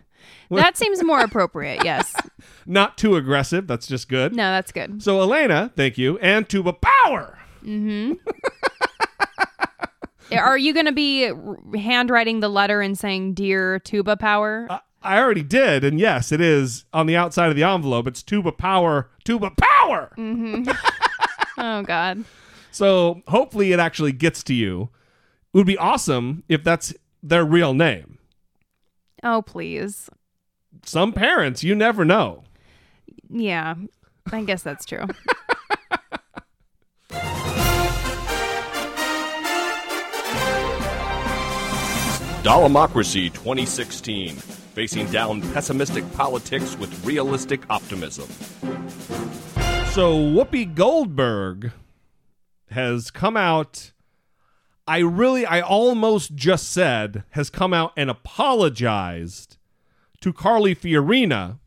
[0.51, 2.13] That seems more appropriate, yes.
[2.67, 3.65] Not too aggressive.
[3.65, 4.35] That's just good.
[4.35, 5.01] No, that's good.
[5.01, 6.19] So, Elena, thank you.
[6.19, 7.39] And tuba power.
[7.63, 8.13] Mm-hmm.
[10.31, 11.31] Are you going to be
[11.77, 14.67] handwriting the letter and saying, Dear Tuba Power?
[14.69, 15.83] Uh, I already did.
[15.83, 18.07] And yes, it is on the outside of the envelope.
[18.07, 20.11] It's tuba power, tuba power.
[20.17, 20.69] Mm-hmm.
[21.59, 22.25] oh, God.
[22.71, 24.89] So, hopefully, it actually gets to you.
[25.53, 28.17] It would be awesome if that's their real name.
[29.23, 30.09] Oh, please.
[30.83, 32.43] Some parents, you never know.
[33.29, 33.75] Yeah,
[34.31, 35.05] I guess that's true.
[42.45, 48.29] Dollemocracy 2016 Facing down pessimistic politics with realistic optimism.
[49.88, 51.71] So, Whoopi Goldberg
[52.69, 53.93] has come out
[54.88, 59.58] I really, I almost just said, has come out and apologized
[60.21, 61.58] to Carly Fiorina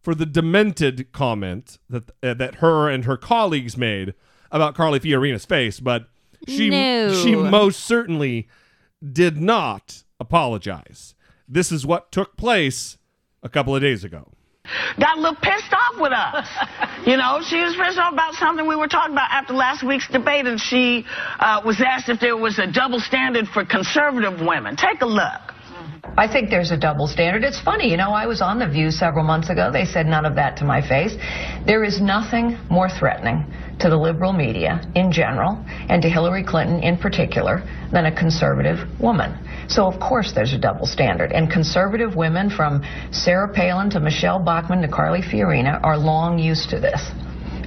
[0.00, 4.14] for the demented comment that uh, that her and her colleagues made
[4.50, 6.08] about Carly Fiorina's face, but
[6.48, 7.12] she no.
[7.12, 8.48] she most certainly
[9.12, 11.14] did not apologize.
[11.48, 12.98] This is what took place
[13.42, 14.32] a couple of days ago
[14.98, 16.48] got a little pissed off with us.
[17.06, 20.08] you know, she was pissed off about something we were talking about after last week's
[20.08, 21.04] debate, and she
[21.38, 24.76] uh, was asked if there was a double standard for conservative women.
[24.76, 25.54] Take a look.
[26.16, 27.44] I think there's a double standard.
[27.44, 29.70] It's funny, you know, I was on The View several months ago.
[29.72, 31.14] They said none of that to my face.
[31.66, 33.44] There is nothing more threatening
[33.78, 37.62] to the liberal media in general and to Hillary Clinton in particular
[37.92, 39.36] than a conservative woman.
[39.68, 41.32] So, of course, there's a double standard.
[41.32, 46.70] And conservative women from Sarah Palin to Michelle Bachmann to Carly Fiorina are long used
[46.70, 47.10] to this.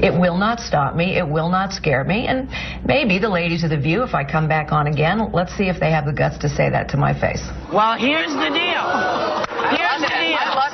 [0.02, 1.18] It will not stop me.
[1.18, 2.28] It will not scare me.
[2.28, 2.50] And
[2.86, 5.80] maybe the ladies of The View, if I come back on again, let's see if
[5.80, 7.44] they have the guts to say that to my face.
[7.74, 9.46] Well, here's the deal.
[9.76, 10.69] Here's the deal.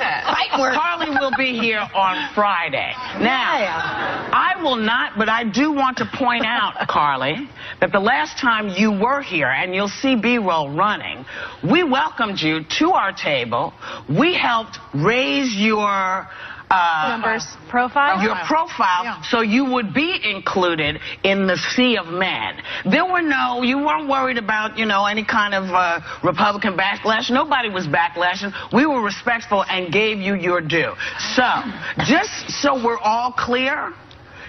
[0.50, 2.92] Carly will be here on Friday.
[3.20, 7.48] Now, I will not, but I do want to point out, Carly,
[7.80, 11.24] that the last time you were here, and you'll see B-roll running,
[11.62, 13.72] we welcomed you to our table.
[14.08, 16.28] We helped raise your
[16.70, 18.22] uh, Numbers profile.
[18.22, 22.60] your profile so you would be included in the sea of men.
[22.90, 27.30] There were no, you weren't worried about, you know, any kind of uh, Republican backlash.
[27.30, 28.52] Nobody was backlashing.
[28.72, 30.94] We were respectful and gave you your due.
[31.34, 31.62] So,
[32.04, 33.92] just so we're all clear,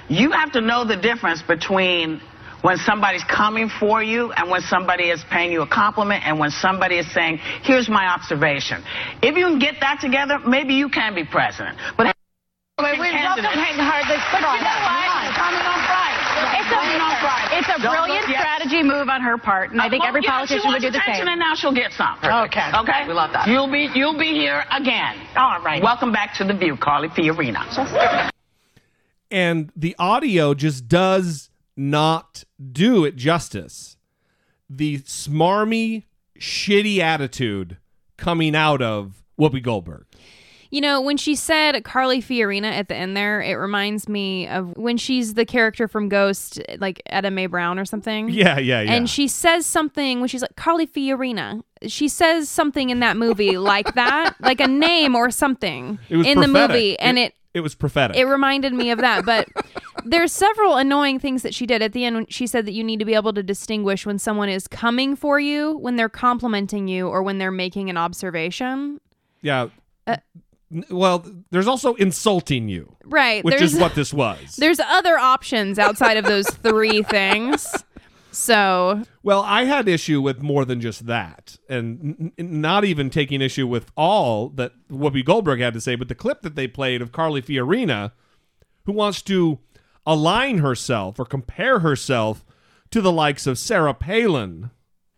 [0.10, 2.22] you have to know the difference between
[2.62, 6.50] when somebody's coming for you and when somebody is paying you a compliment and when
[6.50, 8.84] somebody is saying, here's my observation.
[9.22, 11.78] If you can get that together, maybe you can be president.
[11.98, 12.14] But
[12.80, 13.82] Wait, wait, welcome Candidate.
[13.82, 15.10] her this But you know Friday.
[15.10, 15.34] what?
[15.34, 16.62] Coming on Friday.
[16.62, 17.58] It's a, Coming on Friday.
[17.58, 18.38] it's a brilliant look yet.
[18.38, 20.92] strategy move on her part, and I uh, think Well, every yeah, politician would do
[20.94, 21.28] wants the same.
[21.28, 22.18] And now she'll get some.
[22.22, 22.70] Okay.
[22.76, 23.08] Okay.
[23.08, 23.48] We love that.
[23.48, 25.16] You'll be you'll be here again.
[25.36, 25.82] All right.
[25.82, 27.66] Welcome back to the View, Carly Fiorina.
[29.32, 31.47] and the audio just does
[31.78, 33.98] not do it justice.
[34.70, 36.04] The smarmy,
[36.38, 37.78] shitty attitude
[38.18, 40.06] coming out of Whoopi Goldberg.
[40.70, 44.76] You know, when she said Carly Fiorina at the end there, it reminds me of
[44.76, 48.30] when she's the character from Ghost, like Oda Mae Brown or something.
[48.30, 48.92] Yeah, yeah, yeah.
[48.92, 51.64] And she says something when she's like Carly Fiorina.
[51.88, 56.42] She says something in that movie like that, like a name or something it in
[56.42, 58.18] the movie, and it it was prophetic.
[58.18, 59.26] it reminded me of that.
[59.26, 59.48] But
[60.10, 62.16] there's several annoying things that she did at the end.
[62.16, 65.16] When she said that you need to be able to distinguish when someone is coming
[65.16, 69.00] for you, when they're complimenting you, or when they're making an observation.
[69.42, 69.68] yeah.
[70.06, 70.18] Uh,
[70.90, 73.44] well, there's also insulting you, Right.
[73.44, 74.56] which is what this was.
[74.58, 77.68] there's other options outside of those three things.
[78.32, 83.10] So Well, I had issue with more than just that, and n- n- not even
[83.10, 86.68] taking issue with all that Whoopi Goldberg had to say, but the clip that they
[86.68, 88.12] played of Carly Fiorina,
[88.86, 89.60] who wants to
[90.08, 92.44] align herself or compare herself
[92.90, 94.72] to the likes of Sarah Palin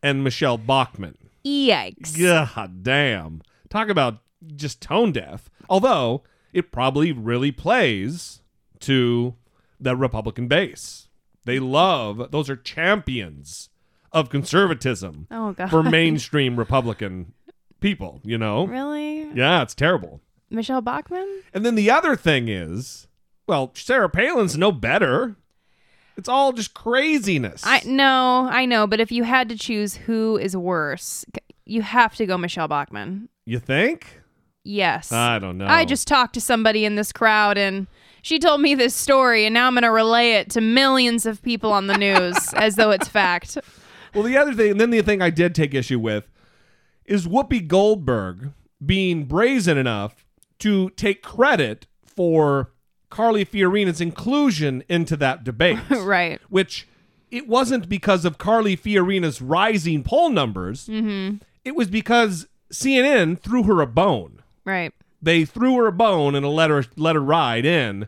[0.03, 1.15] and Michelle Bachmann.
[1.45, 2.19] yikes.
[2.19, 3.41] God damn.
[3.69, 4.17] Talk about
[4.55, 5.49] just tone deaf.
[5.69, 8.41] Although it probably really plays
[8.79, 9.35] to
[9.79, 11.07] the Republican base.
[11.45, 13.69] They love, those are champions
[14.11, 15.69] of conservatism Oh god.
[15.69, 17.33] for mainstream Republican
[17.79, 18.65] people, you know?
[18.65, 19.29] Really?
[19.33, 20.21] Yeah, it's terrible.
[20.49, 21.43] Michelle Bachmann?
[21.53, 23.07] And then the other thing is,
[23.49, 25.35] well, Sarah Palin's no better.
[26.15, 27.63] It's all just craziness.
[27.65, 31.25] I no, I know, but if you had to choose who is worse,
[31.65, 33.27] you have to go Michelle Bachmann.
[33.45, 34.21] you think?
[34.63, 35.11] Yes.
[35.11, 35.65] I don't know.
[35.65, 37.87] I just talked to somebody in this crowd and
[38.21, 41.41] she told me this story and now I'm going to relay it to millions of
[41.41, 43.57] people on the news as though it's fact.
[44.13, 46.29] Well, the other thing, and then the thing I did take issue with
[47.05, 48.51] is Whoopi Goldberg
[48.85, 50.23] being brazen enough
[50.59, 52.73] to take credit for
[53.09, 55.79] Carly Fiorina's inclusion into that debate.
[55.89, 56.39] right.
[56.49, 56.87] Which
[57.31, 60.87] it wasn't because of Carly Fiorina's rising poll numbers.
[60.87, 61.37] Mm-hmm.
[61.63, 64.41] It was because CNN threw her a bone.
[64.65, 64.93] Right.
[65.21, 68.07] They threw her a bone and a let her let her ride in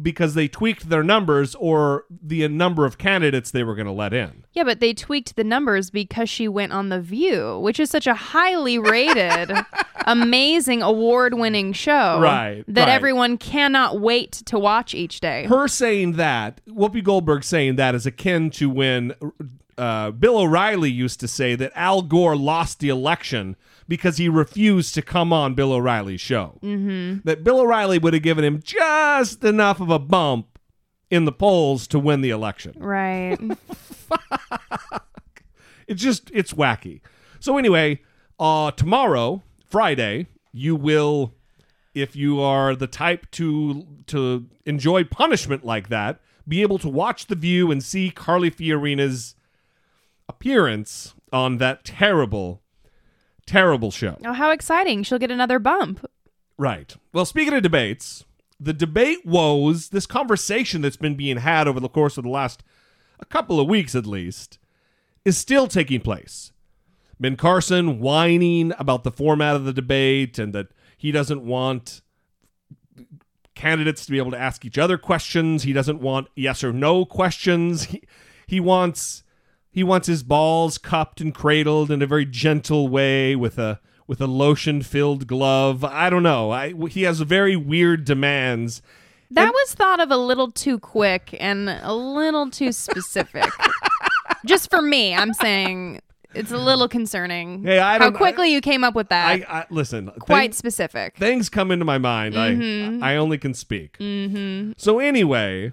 [0.00, 4.12] because they tweaked their numbers or the number of candidates they were going to let
[4.12, 4.44] in.
[4.52, 8.06] Yeah, but they tweaked the numbers because she went on The View, which is such
[8.06, 9.52] a highly rated,
[10.06, 12.20] amazing, award winning show.
[12.20, 12.92] Right, That right.
[12.92, 15.46] everyone cannot wait to watch each day.
[15.46, 19.14] Her saying that, Whoopi Goldberg saying that is akin to when
[19.80, 23.56] uh, Bill O'Reilly used to say that Al Gore lost the election
[23.88, 26.58] because he refused to come on Bill O'Reilly's show.
[26.62, 27.20] mm-hmm.
[27.24, 30.58] That Bill O'Reilly would have given him just enough of a bump
[31.10, 32.74] in the polls to win the election.
[32.76, 33.38] Right.
[35.86, 37.00] It's just it's wacky.
[37.40, 38.00] So anyway,
[38.38, 41.34] uh tomorrow, Friday, you will
[41.94, 47.26] if you are the type to to enjoy punishment like that, be able to watch
[47.26, 49.34] the view and see Carly Fiorina's
[50.30, 52.62] appearance on that terrible
[53.46, 54.16] terrible show.
[54.24, 55.02] oh, how exciting.
[55.02, 56.08] She'll get another bump.
[56.56, 56.94] Right.
[57.12, 58.24] Well, speaking of debates,
[58.60, 62.62] the debate woes, this conversation that's been being had over the course of the last
[63.18, 64.58] a couple of weeks at least,
[65.24, 66.52] is still taking place.
[67.18, 72.02] Ben Carson whining about the format of the debate and that he doesn't want
[73.54, 75.64] candidates to be able to ask each other questions.
[75.64, 77.84] He doesn't want yes or no questions.
[77.84, 78.02] He,
[78.46, 79.22] he wants
[79.70, 84.20] he wants his balls cupped and cradled in a very gentle way with a with
[84.20, 85.84] a lotion filled glove.
[85.84, 86.50] I don't know.
[86.50, 88.82] I, he has very weird demands.
[89.30, 93.44] That was thought of a little too quick and a little too specific.
[94.44, 96.00] Just for me, I'm saying
[96.34, 97.62] it's a little concerning.
[97.62, 99.26] Hey, I how quickly you came up with that.
[99.48, 100.10] I, I listen.
[100.18, 101.16] Quite specific.
[101.16, 102.34] things come into my mind.
[102.34, 103.02] Mhm.
[103.02, 103.96] I I only can speak.
[103.98, 104.72] mm-hmm.
[104.76, 105.72] So anyway,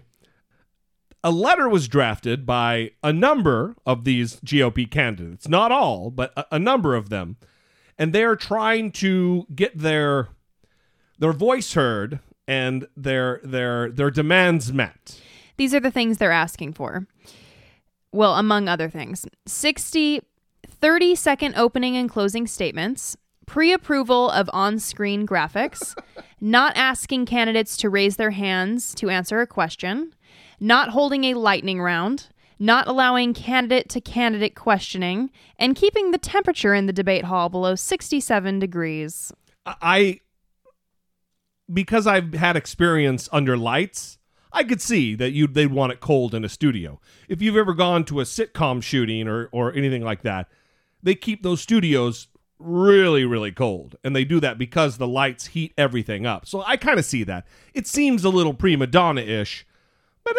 [1.27, 6.45] a letter was drafted by a number of these GOP candidates, not all, but a,
[6.53, 7.35] a number of them,
[7.97, 10.29] and they are trying to get their
[11.19, 15.19] their voice heard and their their their demands met.
[15.57, 17.07] These are the things they're asking for.
[18.13, 20.21] Well, among other things 60,
[20.65, 25.93] 30 second opening and closing statements, pre approval of on screen graphics,
[26.39, 30.13] not asking candidates to raise their hands to answer a question,
[30.59, 32.27] not holding a lightning round,
[32.59, 37.75] not allowing candidate to candidate questioning, and keeping the temperature in the debate hall below
[37.75, 39.31] 67 degrees.
[39.65, 40.21] I
[41.71, 44.17] because I've had experience under lights,
[44.53, 46.99] I could see that you they'd want it cold in a studio.
[47.27, 50.47] If you've ever gone to a sitcom shooting or or anything like that,
[51.03, 52.27] they keep those studios
[52.59, 56.47] really really cold and they do that because the lights heat everything up.
[56.47, 57.45] So I kind of see that.
[57.73, 59.67] It seems a little prima donna-ish.
[60.27, 60.35] But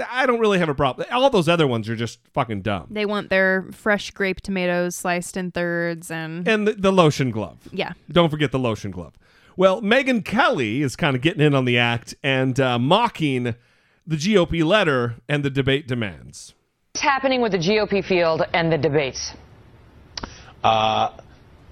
[0.00, 1.06] eh, I don't really have a problem.
[1.10, 2.88] All those other ones are just fucking dumb.
[2.90, 7.58] They want their fresh grape tomatoes sliced in thirds and And the, the lotion glove.
[7.72, 7.92] yeah.
[8.10, 9.14] Don't forget the lotion glove.
[9.56, 13.54] Well, Megyn Kelly is kind of getting in on the act and uh, mocking
[14.06, 16.54] the GOP letter and the debate demands.
[16.94, 19.32] What's happening with the GOP field and the debates?
[20.64, 21.10] Uh,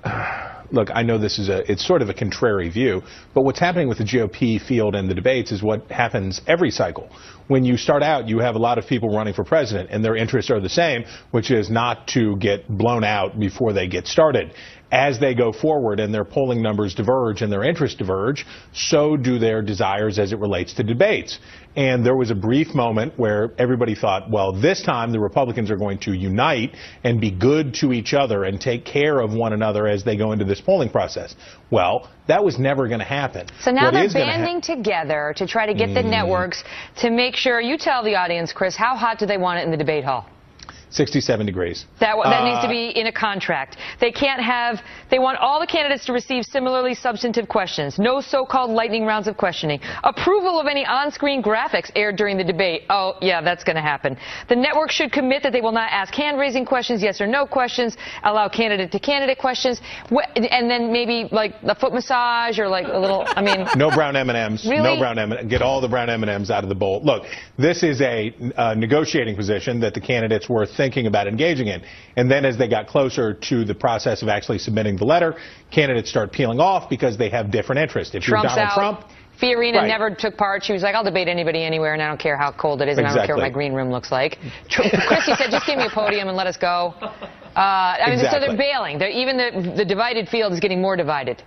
[0.72, 3.02] look, I know this is a, it's sort of a contrary view,
[3.34, 7.10] but what's happening with the GOP field and the debates is what happens every cycle.
[7.48, 10.16] When you start out, you have a lot of people running for president, and their
[10.16, 14.54] interests are the same, which is not to get blown out before they get started.
[14.92, 19.38] As they go forward and their polling numbers diverge and their interests diverge, so do
[19.38, 21.38] their desires as it relates to debates.
[21.76, 25.76] And there was a brief moment where everybody thought, well, this time the Republicans are
[25.76, 26.74] going to unite
[27.04, 30.32] and be good to each other and take care of one another as they go
[30.32, 31.36] into this polling process.
[31.70, 33.46] Well, that was never going to happen.
[33.60, 36.10] So now What they're banding together to try to get the Mm.
[36.10, 36.64] networks
[36.96, 37.60] to make sure.
[37.60, 40.26] You tell the audience, Chris, how hot do they want it in the debate hall?
[40.90, 41.86] 67 degrees.
[42.00, 43.76] That, that needs to Uh, be in a contract.
[44.00, 47.98] They can't have, they want all the candidates to receive similarly substantive questions.
[47.98, 49.80] No so-called lightning rounds of questioning.
[50.04, 52.82] Approval of any on-screen graphics aired during the debate.
[52.90, 54.16] Oh, yeah, that's going to happen.
[54.48, 57.96] The network should commit that they will not ask hand-raising questions, yes or no questions,
[58.24, 63.42] allow candidate-to-candidate questions, and then maybe like a foot massage or like a little, I
[63.42, 63.66] mean...
[63.76, 64.66] No brown M&Ms.
[64.66, 64.82] Really?
[64.82, 65.48] No brown M.
[65.48, 67.00] Get all the brown M&Ms out of the bowl.
[67.02, 67.24] Look,
[67.56, 71.80] this is a uh, negotiating position that the candidates were thinking about engaging in.
[72.18, 75.30] And then as they got closer to the process of actually submitting the letter,
[75.78, 78.14] candidates start peeling off because they have different interests.
[78.14, 78.80] If Trump's you're Donald out.
[78.80, 78.98] Trump,
[79.40, 79.88] Fiorina Right.
[79.96, 80.58] never took part.
[80.66, 82.98] She was like, I'll debate anybody anywhere, and I don't care how cold it is,
[82.98, 84.32] and I don't care what my green room looks like.
[84.70, 86.94] Christie said, just give me a podium and let us go.
[87.00, 87.10] Uh,
[88.04, 88.98] I mean, so they're bailing.
[89.00, 91.42] They're, even the, the divided field is getting more divided.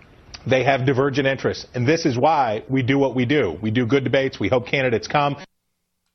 [0.54, 1.64] they have divergent interests.
[1.76, 3.58] And this is why we do what we do.
[3.62, 4.40] We do good debates.
[4.40, 5.38] We hope candidates come.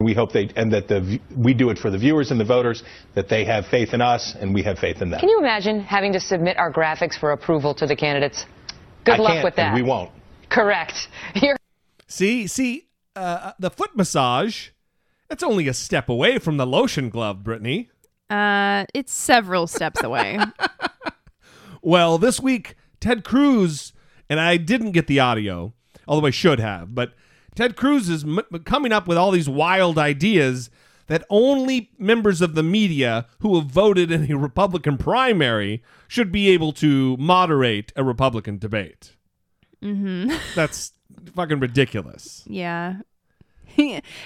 [0.00, 2.84] We hope they, and that the, we do it for the viewers and the voters,
[3.16, 5.18] that they have faith in us and we have faith in them.
[5.18, 8.46] Can you imagine having to submit our graphics for approval to the candidates?
[9.04, 9.66] Good I luck can't, with that.
[9.66, 10.12] and we won't.
[10.50, 11.08] Correct.
[11.34, 11.56] You're
[12.06, 14.68] See, see, uh, the foot massage.
[15.28, 17.90] That's only a step away from the lotion glove, Brittany.
[18.30, 20.38] Uh, it's several steps away.
[21.80, 23.92] Well, this week, Ted Cruz,
[24.28, 25.74] and I didn't get the audio,
[26.08, 27.12] although I should have, but
[27.59, 30.71] Ted Cruz is m- coming up with all these wild ideas
[31.09, 36.51] that only members of the media who have voted in a Republican primary should be
[36.51, 39.16] able to moderate a Republican debate.
[39.83, 40.92] hmm That's
[41.35, 42.44] fucking ridiculous.
[42.47, 42.99] Yeah.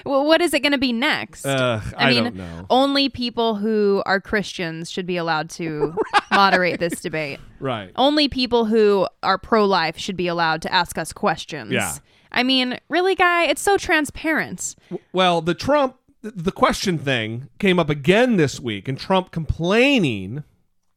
[0.05, 1.43] well, what is it going to be next?
[1.43, 2.67] Uh, I mean, don't know.
[2.69, 5.95] only people who are Christians should be allowed to
[6.31, 7.39] moderate this debate.
[7.59, 7.91] Right.
[7.95, 11.71] Only people who are pro life should be allowed to ask us questions.
[11.71, 11.95] Yeah.
[12.33, 14.75] I mean, really, guy, it's so transparent.
[15.11, 20.43] Well, the Trump, the question thing came up again this week, and Trump complaining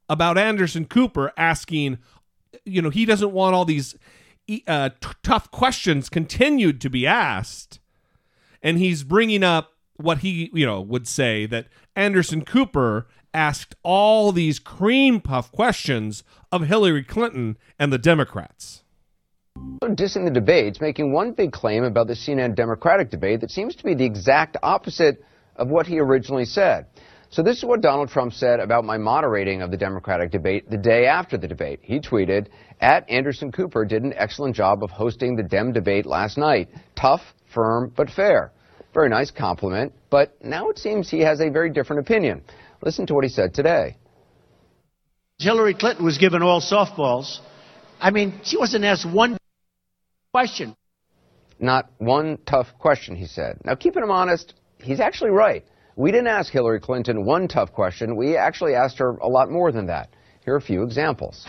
[0.09, 1.99] about Anderson Cooper asking,
[2.65, 3.97] you know, he doesn't want all these
[4.67, 7.81] uh, t- tough questions continued to be asked.
[8.63, 14.33] And he's bringing up what he, you know, would say that Anderson Cooper asked all
[14.33, 18.83] these cream puff questions of Hillary Clinton and the Democrats.
[19.97, 23.85] Dissing the debates, making one big claim about the CNN Democratic debate that seems to
[23.85, 25.23] be the exact opposite
[25.57, 26.87] of what he originally said.
[27.31, 30.77] So this is what Donald Trump said about my moderating of the Democratic debate the
[30.77, 31.81] day after the debate.
[31.83, 32.49] He tweeted,
[32.81, 36.69] at Anderson Cooper did an excellent job of hosting the Dem debate last night.
[36.95, 38.53] Tough, firm, but fair.
[38.95, 42.43] Very nice compliment, but now it seems he has a very different opinion.
[42.83, 43.97] Listen to what he said today.
[45.39, 47.41] Hillary Clinton was given all softballs.
[48.01, 49.37] I mean, she wasn't asked one
[50.37, 50.77] question.
[51.59, 53.59] Not one tough question, he said.
[53.65, 55.65] Now, keeping him honest, he's actually right.
[55.97, 58.17] We didn't ask Hillary Clinton one tough question.
[58.17, 60.11] We actually asked her a lot more than that.
[60.45, 61.43] Here are a few examples.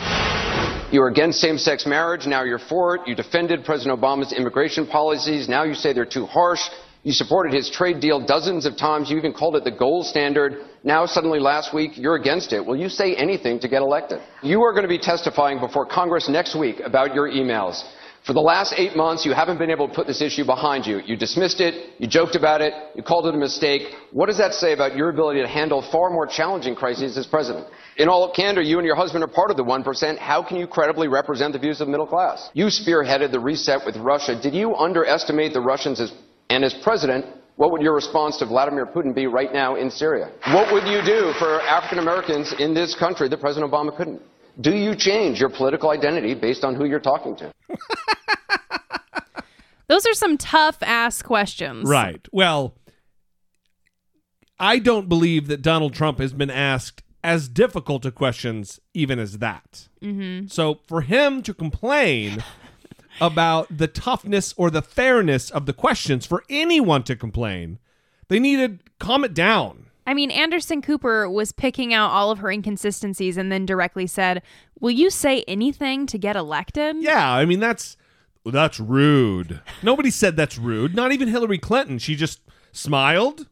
[0.90, 3.02] You were against same sex marriage, now you're for it.
[3.06, 6.62] You defended President Obama's immigration policies, now you say they're too harsh.
[7.04, 9.10] You supported his trade deal dozens of times.
[9.10, 10.66] You even called it the gold standard.
[10.86, 12.66] Now, suddenly last week, you're against it.
[12.66, 14.22] Will you say anything to get elected?
[14.42, 17.84] You are going to be testifying before Congress next week about your emails.
[18.28, 21.00] For the last eight months, you haven't been able to put this issue behind you.
[21.00, 23.84] You dismissed it, you joked about it, you called it a mistake.
[24.12, 27.68] What does that say about your ability to handle far more challenging crises as president?
[27.96, 30.18] In all candor, you and your husband are part of the 1%.
[30.18, 32.50] How can you credibly represent the views of the middle class?
[32.54, 34.38] You spearheaded the reset with Russia.
[34.38, 36.12] Did you underestimate the Russians as,
[36.50, 40.34] and as president, what would your response to Vladimir Putin be right now in Syria?
[40.48, 44.22] What would you do for African Americans in this country that President Obama couldn't?
[44.60, 47.54] Do you change your political identity based on who you're talking to?
[49.88, 51.88] Those are some tough ass questions.
[51.88, 52.26] Right.
[52.32, 52.76] Well,
[54.60, 59.40] I don't believe that Donald Trump has been asked as difficult a questions even as
[59.40, 59.88] that.
[60.02, 60.48] Mm-hmm.
[60.48, 62.44] So for him to complain
[63.22, 67.80] about the toughness or the fairness of the questions for anyone to complain,
[68.28, 69.88] they needed calm it down.
[70.06, 74.42] I mean, Anderson Cooper was picking out all of her inconsistencies and then directly said,
[74.80, 76.96] Will you say anything to get elected?
[77.00, 77.98] Yeah, I mean that's
[78.52, 79.62] that's rude.
[79.84, 80.96] Nobody said that's rude.
[80.96, 82.00] Not even Hillary Clinton.
[82.00, 82.40] She just
[82.72, 83.48] smiled,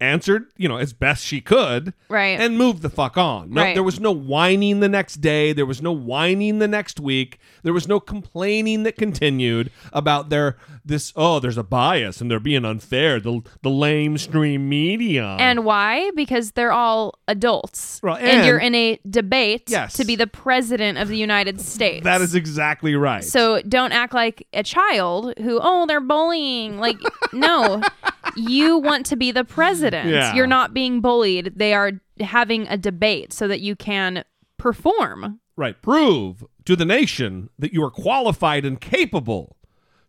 [0.00, 2.38] answered, you know, as best she could, Right.
[2.38, 3.50] and moved the fuck on.
[3.50, 3.74] No, Right.
[3.74, 5.52] There was no whining the next day.
[5.52, 7.38] There was no whining the next week.
[7.62, 11.12] There was no complaining that continued about their this.
[11.16, 13.18] Oh, there's a bias and they're being unfair.
[13.20, 15.36] The the lamestream media.
[15.40, 16.10] And why?
[16.14, 18.00] Because they're all adults.
[18.02, 19.94] Well, and, and- you're in a debate Yes.
[19.94, 22.04] to be the president of the United States.
[22.04, 23.24] that is exactly right.
[23.24, 26.78] So don't act like a child who, oh, they're bullying.
[26.78, 26.98] Like,
[27.32, 27.82] no,
[28.36, 30.10] you want to be the president.
[30.10, 30.34] Yeah.
[30.34, 31.52] You're not being bullied.
[31.56, 34.24] They are having a debate so that you can
[34.58, 35.40] perform.
[35.56, 35.80] Right.
[35.80, 39.56] Prove to the nation that you are qualified and capable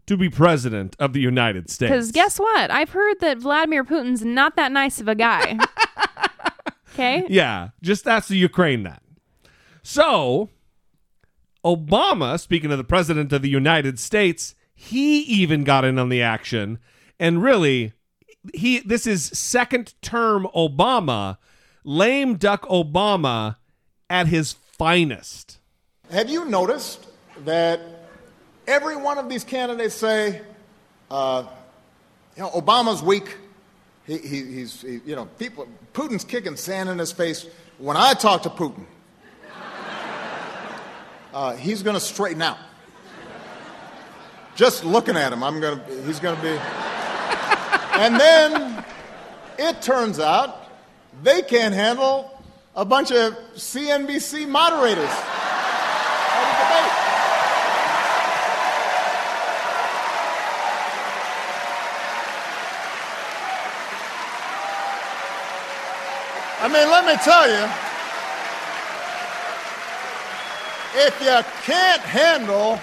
[0.07, 1.91] to be president of the United States.
[1.91, 2.71] Because guess what?
[2.71, 5.57] I've heard that Vladimir Putin's not that nice of a guy.
[6.93, 7.25] okay?
[7.29, 9.03] Yeah, just ask the Ukraine that.
[9.83, 10.49] So,
[11.63, 16.21] Obama, speaking of the president of the United States, he even got in on the
[16.21, 16.79] action,
[17.19, 17.93] and really,
[18.53, 21.37] he this is second term Obama,
[21.83, 23.57] lame duck Obama,
[24.09, 25.59] at his finest.
[26.11, 27.05] Have you noticed
[27.45, 27.81] that
[28.67, 30.41] every one of these candidates say,
[31.09, 31.43] uh,
[32.35, 33.37] you know, Obama's weak.
[34.05, 37.45] He, he, he's, he, you know, people, Putin's kicking sand in his face.
[37.77, 38.85] When I talk to Putin,
[41.33, 42.57] uh, he's going to straighten out.
[44.55, 46.59] Just looking at him, I'm going to, he's going to be.
[47.97, 48.85] And then
[49.57, 50.65] it turns out
[51.23, 52.31] they can't handle
[52.75, 55.09] a bunch of CNBC moderators.
[66.59, 67.63] I mean, let me tell you,
[71.05, 72.79] if you can't handle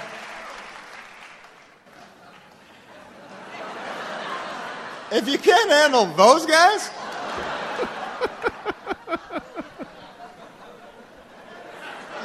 [5.15, 6.91] if you can't handle those guys,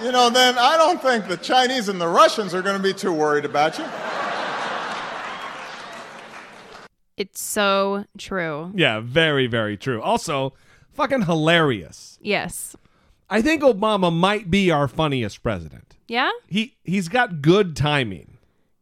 [0.04, 2.94] you know, then I don't think the Chinese and the Russians are going to be
[2.94, 3.86] too worried about you.
[7.16, 8.72] It's so true.
[8.76, 10.02] Yeah, very, very true.
[10.02, 10.54] Also,
[10.94, 12.18] fucking hilarious.
[12.22, 12.76] Yes.
[13.30, 15.98] I think Obama might be our funniest president.
[16.08, 16.32] Yeah?
[16.48, 18.38] He he's got good timing.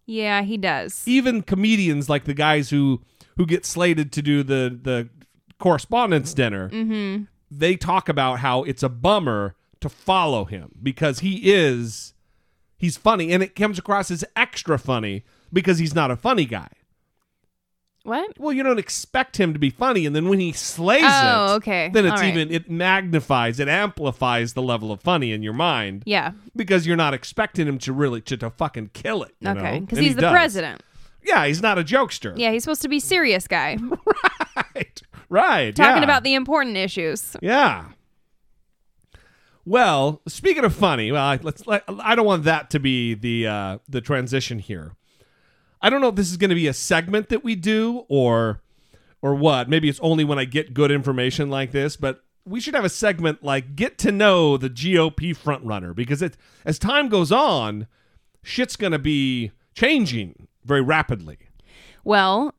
[0.06, 1.04] Yeah, he does.
[1.06, 3.02] Even comedians like the guys who
[3.38, 5.10] who get slated to do the the
[5.60, 7.24] correspondence dinner, Mm-hmm.
[7.50, 12.14] they talk about how it's a bummer to follow him because he is
[12.78, 15.24] he's funny and it comes across as extra funny
[15.54, 16.68] because he's not a funny guy.
[18.04, 18.40] What?
[18.40, 21.56] Well, you don't expect him to be funny, and then when he slays Oh, it,
[21.58, 21.90] okay.
[21.94, 22.30] then it's right.
[22.34, 26.04] even it magnifies, it amplifies the level of funny in your mind.
[26.06, 26.32] Yeah.
[26.56, 29.36] because you're not expecting him to really to, to fucking kill it.
[29.42, 29.80] you Okay.
[29.82, 30.32] Because And he he's the does.
[30.32, 30.82] president.
[31.28, 32.34] Yeah, he's not a jokester.
[32.38, 33.78] Yeah, he's supposed to be serious guy.
[34.76, 35.02] right.
[35.30, 35.76] Right.
[35.76, 36.04] Talking yeah.
[36.04, 37.36] about the important issues.
[37.42, 37.86] Yeah.
[39.66, 41.68] Well, speaking of funny, well, I, let's.
[41.68, 44.94] Let, I don't want that to be the uh, the transition here.
[45.82, 48.62] I don't know if this is going to be a segment that we do or
[49.22, 49.68] or what.
[49.68, 52.90] Maybe it's only when I get good information like this, but we should have a
[52.90, 57.88] segment like get to know the GOP frontrunner because it as time goes on,
[58.42, 61.38] shit's going to be changing very rapidly.
[62.04, 62.54] Well,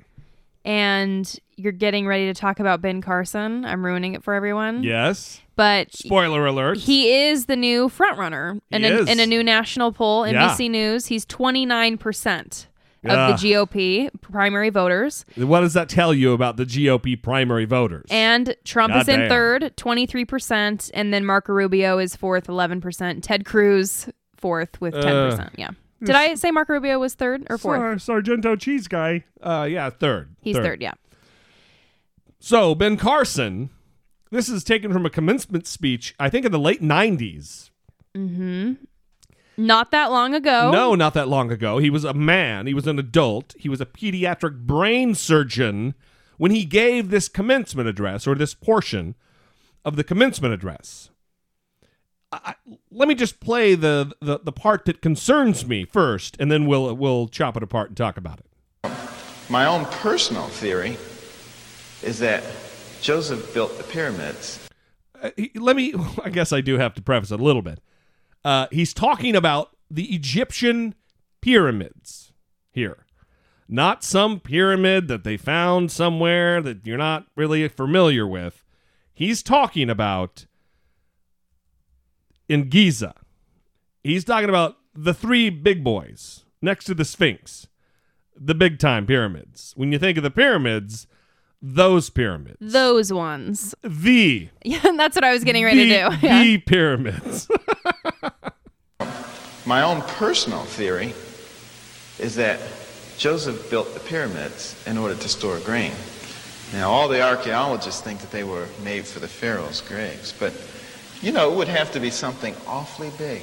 [0.64, 3.64] and you're getting ready to talk about Ben Carson.
[3.64, 4.82] I'm ruining it for everyone.
[4.82, 5.40] Yes.
[5.56, 6.78] But Spoiler alert.
[6.78, 10.48] he is the new frontrunner in, a, in a new national poll, Yeah.
[10.50, 11.06] NBC News.
[11.06, 12.66] He's 29%
[13.02, 13.28] Yeah.
[13.30, 15.24] of the GOP primary voters.
[15.36, 18.06] What does that tell you about the GOP primary voters?
[18.10, 20.90] And Trump is in third, 23%.
[20.94, 23.20] And then Marco Rubio is fourth, 11%.
[23.22, 25.40] Ted Cruz, fourth, with 10%.
[25.40, 25.70] Uh, yeah.
[26.02, 27.80] Did I say Marco Rubio was third or fourth?
[27.80, 29.24] Sar- Sargento cheese guy.
[29.42, 30.34] Uh, yeah, third.
[30.40, 30.94] He's third, yeah.
[32.40, 33.70] So Ben Carson,
[34.30, 37.70] this is taken from a commencement speech, I think in the late '90s.
[38.16, 38.74] Mm-hmm.
[39.56, 40.70] Not that long ago.
[40.70, 41.78] No, not that long ago.
[41.78, 42.68] He was a man.
[42.68, 43.54] He was an adult.
[43.58, 45.94] He was a pediatric brain surgeon
[46.36, 49.16] when he gave this commencement address or this portion
[49.84, 51.10] of the commencement address.
[52.30, 52.54] I,
[52.90, 56.94] let me just play the, the the part that concerns me first, and then we'll
[56.94, 58.90] we'll chop it apart and talk about it.
[59.48, 60.98] My own personal theory
[62.02, 62.44] is that
[63.00, 64.68] Joseph built the pyramids.
[65.20, 67.80] Uh, he- let me i guess i do have to preface it a little bit
[68.44, 70.94] uh, he's talking about the egyptian
[71.40, 72.32] pyramids
[72.70, 73.04] here
[73.68, 78.64] not some pyramid that they found somewhere that you're not really familiar with
[79.12, 80.46] he's talking about
[82.48, 83.14] in giza
[84.02, 87.66] he's talking about the three big boys next to the sphinx
[88.36, 91.06] the big time pyramids when you think of the pyramids
[91.60, 93.74] those pyramids Those ones.
[93.82, 96.16] the Yeah, that's what I was getting ready the, to do.
[96.26, 96.42] Yeah.
[96.44, 97.48] the pyramids.
[99.66, 101.14] My own personal theory
[102.18, 102.60] is that
[103.18, 105.92] Joseph built the pyramids in order to store grain.
[106.72, 110.52] Now, all the archaeologists think that they were made for the pharaoh's graves, but
[111.20, 113.42] you know, it would have to be something awfully big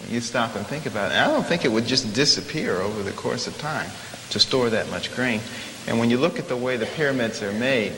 [0.00, 1.14] when you stop and think about it.
[1.14, 3.90] And I don't think it would just disappear over the course of time
[4.30, 5.40] to store that much grain.
[5.86, 7.92] And when you look at the way the pyramids are made,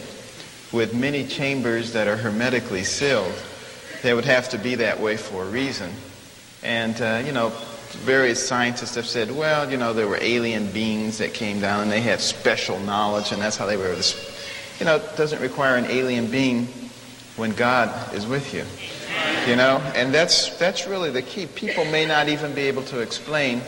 [0.72, 3.32] with many chambers that are hermetically sealed,
[4.02, 5.90] they would have to be that way for a reason.
[6.62, 7.50] And, uh, you know,
[8.04, 11.90] various scientists have said, well, you know, there were alien beings that came down and
[11.90, 14.16] they had special knowledge, and that's how they were to.
[14.78, 16.66] You know, it doesn't require an alien being
[17.36, 18.64] when God is with you.
[19.46, 21.46] You know, and that's, that's really the key.
[21.46, 23.60] People may not even be able to explain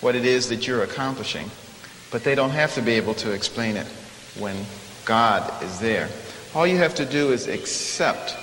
[0.00, 1.50] what it is that you're accomplishing,
[2.12, 3.86] but they don't have to be able to explain it
[4.38, 4.56] when
[5.04, 6.08] God is there.
[6.54, 8.36] All you have to do is accept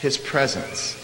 [0.00, 0.96] His presence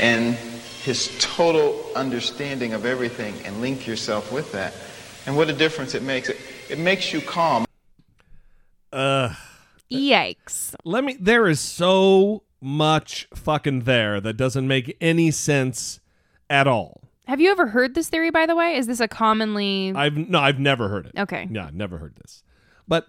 [0.00, 4.74] and His total understanding of everything and link yourself with that.
[5.26, 6.28] And what a difference it makes.
[6.28, 6.38] It,
[6.68, 7.64] it makes you calm.
[8.92, 9.34] uh,
[9.90, 10.74] Yikes.
[10.84, 11.16] let me.
[11.18, 16.00] There is so much fucking there that doesn't make any sense
[16.48, 17.02] at all.
[17.26, 18.76] Have you ever heard this theory, by the way?
[18.76, 19.92] Is this a commonly.
[19.94, 21.12] I've no, I've never heard it.
[21.18, 21.48] Okay.
[21.50, 22.44] Yeah, I've never heard this.
[22.86, 23.08] But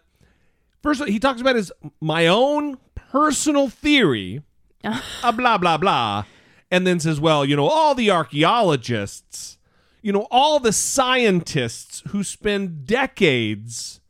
[0.81, 1.71] first, he talks about his
[2.01, 4.41] my own personal theory,
[4.83, 6.25] uh, blah blah blah,
[6.71, 9.59] and then says, well, you know, all the archaeologists,
[10.01, 14.01] you know, all the scientists who spend decades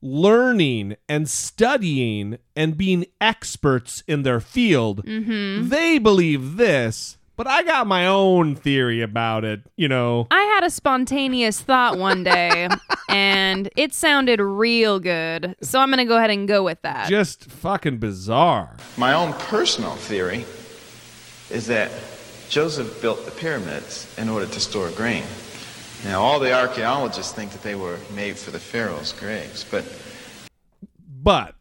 [0.00, 5.68] learning and studying and being experts in their field, Mhm.
[5.68, 7.16] they believe this.
[7.36, 10.26] But I got my own theory about it, you know.
[10.28, 12.68] I had a spontaneous thought one day,
[13.08, 15.54] and it sounded real good.
[15.62, 17.08] So I'm going to go ahead and go with that.
[17.08, 18.76] Just fucking bizarre.
[18.96, 20.46] My own personal theory
[21.48, 21.92] is that
[22.48, 25.22] Joseph built the pyramids in order to store grain.
[26.04, 29.84] Now, all the archaeologists think that they were made for the pharaoh's graves, but
[31.22, 31.54] But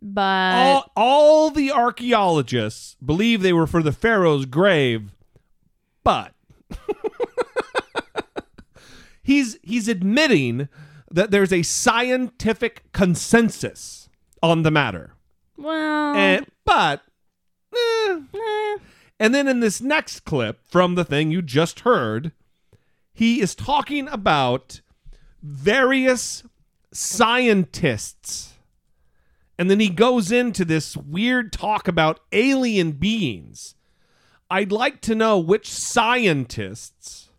[0.00, 5.10] but all, all the archaeologists believe they were for the pharaoh's grave,
[6.04, 6.34] but
[9.22, 10.68] he's he's admitting
[11.10, 14.08] that there's a scientific consensus
[14.42, 15.14] on the matter.
[15.56, 17.02] well, And but
[17.74, 18.20] eh.
[19.18, 22.32] and then in this next clip from the thing you just heard,
[23.14, 24.80] he is talking about
[25.40, 26.42] various
[26.92, 28.54] scientists.
[29.56, 33.76] And then he goes into this weird talk about alien beings.
[34.50, 37.30] I'd like to know which scientists,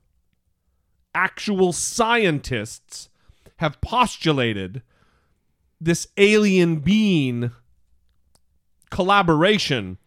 [1.14, 3.10] actual scientists,
[3.58, 4.82] have postulated
[5.80, 7.52] this alien being
[8.90, 9.98] collaboration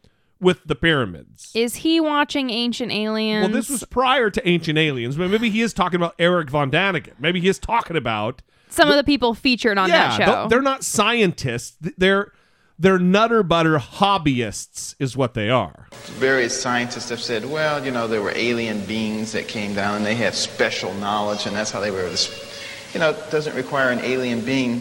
[0.41, 1.51] with the pyramids.
[1.55, 3.45] is he watching Ancient Aliens?
[3.45, 6.71] Well, this was prior to Ancient Aliens, but maybe he is talking about Erich von
[6.71, 7.15] Däniken.
[7.19, 10.49] Maybe he is talking about some of the people featured on yeah, that th- show.
[10.49, 11.77] they're not scientists.
[11.97, 12.33] They're
[12.79, 15.89] they're nutter butter hobbyists, is what they are.
[16.19, 20.07] various scientists have said, well, you know, there were alien beings that came down and
[20.07, 22.47] they had special knowledge, and that's how they were able to.
[22.95, 24.81] You know, it doesn't require an alien being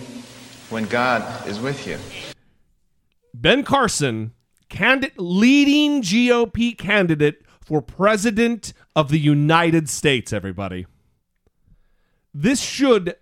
[0.70, 1.98] when God is with you.
[3.34, 4.34] Ben Carson,
[4.70, 10.86] candid- leading GOP candidate for president of the United States, everybody.
[12.34, 13.16] This should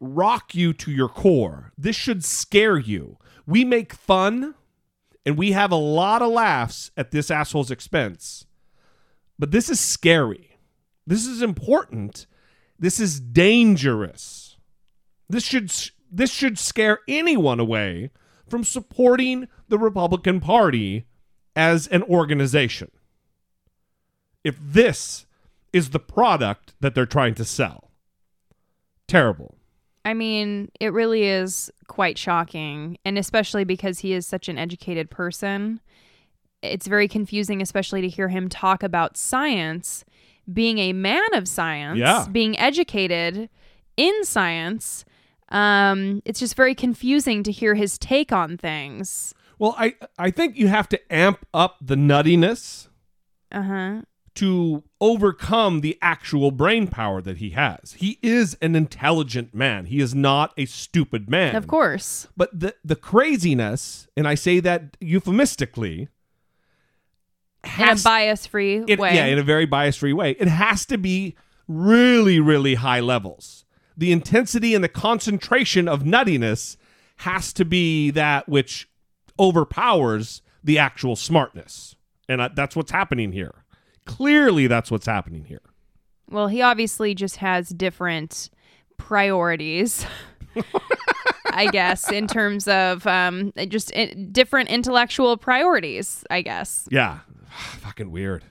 [0.00, 1.72] rock you to your core.
[1.78, 3.18] This should scare you.
[3.46, 4.54] We make fun
[5.24, 8.46] and we have a lot of laughs at this asshole's expense.
[9.38, 10.58] But this is scary.
[11.06, 12.26] This is important.
[12.78, 14.56] This is dangerous.
[15.28, 15.72] This should
[16.10, 18.10] this should scare anyone away
[18.48, 21.06] from supporting the Republican Party
[21.54, 22.90] as an organization.
[24.44, 25.26] If this
[25.72, 27.90] is the product that they're trying to sell.
[29.08, 29.56] Terrible.
[30.04, 35.10] I mean, it really is quite shocking, and especially because he is such an educated
[35.10, 35.80] person.
[36.62, 40.04] It's very confusing, especially to hear him talk about science,
[40.52, 42.26] being a man of science, Yeah.
[42.30, 43.48] being educated
[43.96, 45.04] in science.
[45.50, 49.34] Um, it's just very confusing to hear his take on things.
[49.58, 52.88] Well, I I think you have to amp up the nuttiness
[53.52, 54.02] Uh huh.
[54.34, 57.94] to overcome the actual brain power that he has.
[57.94, 59.86] He is an intelligent man.
[59.86, 61.54] He is not a stupid man.
[61.56, 62.26] Of course.
[62.36, 66.08] But the the craziness, and I say that euphemistically,
[67.78, 69.14] in a bias-free it- way.
[69.14, 70.32] yeah, in a very bias-free way.
[70.38, 71.34] It has to be
[71.68, 73.64] really, really high levels.
[73.96, 76.76] The intensity and the concentration of nuttiness
[77.18, 78.88] has to be that which
[79.38, 81.94] overpowers the actual smartness,
[82.28, 83.64] and that's what's happening here.
[84.04, 85.62] Clearly, that's what's happening here.
[86.28, 88.50] Well, he obviously just has different
[88.96, 90.04] priorities.
[91.52, 96.24] I guess in terms of um, just i different intellectual priorities.
[96.28, 96.86] I guess.
[96.90, 97.20] Yeah,
[97.80, 98.44] fucking weird.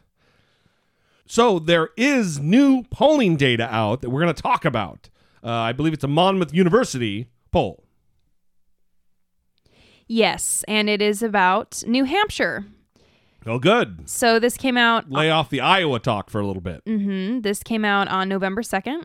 [1.27, 5.09] So there is new polling data out that we're going to talk about.
[5.45, 7.83] Uh, I believe it's a Monmouth University poll.
[10.07, 12.65] Yes, and it is about New Hampshire.
[13.45, 14.09] Oh, good.
[14.09, 15.11] So this came out.
[15.11, 16.81] Lay off the Iowa talk for a little bit.
[16.85, 19.03] hmm This came out on November 2nd.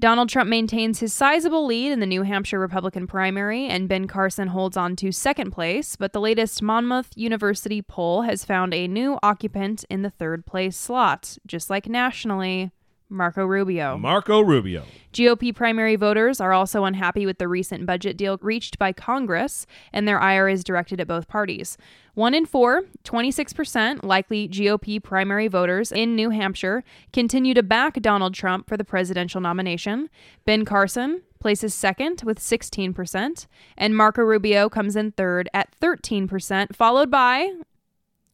[0.00, 4.48] Donald Trump maintains his sizable lead in the New Hampshire Republican primary, and Ben Carson
[4.48, 5.96] holds on to second place.
[5.96, 10.76] But the latest Monmouth University poll has found a new occupant in the third place
[10.76, 12.70] slot, just like nationally.
[13.08, 13.96] Marco Rubio.
[13.96, 14.84] Marco Rubio.
[15.12, 20.06] GOP primary voters are also unhappy with the recent budget deal reached by Congress, and
[20.06, 21.78] their ire is directed at both parties.
[22.14, 28.34] One in four, 26% likely GOP primary voters in New Hampshire, continue to back Donald
[28.34, 30.10] Trump for the presidential nomination.
[30.44, 33.46] Ben Carson places second with 16%,
[33.76, 37.52] and Marco Rubio comes in third at 13%, followed by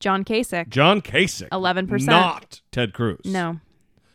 [0.00, 0.68] John Kasich.
[0.68, 1.48] John Kasich.
[1.50, 2.06] 11%.
[2.06, 3.20] Not Ted Cruz.
[3.24, 3.60] No.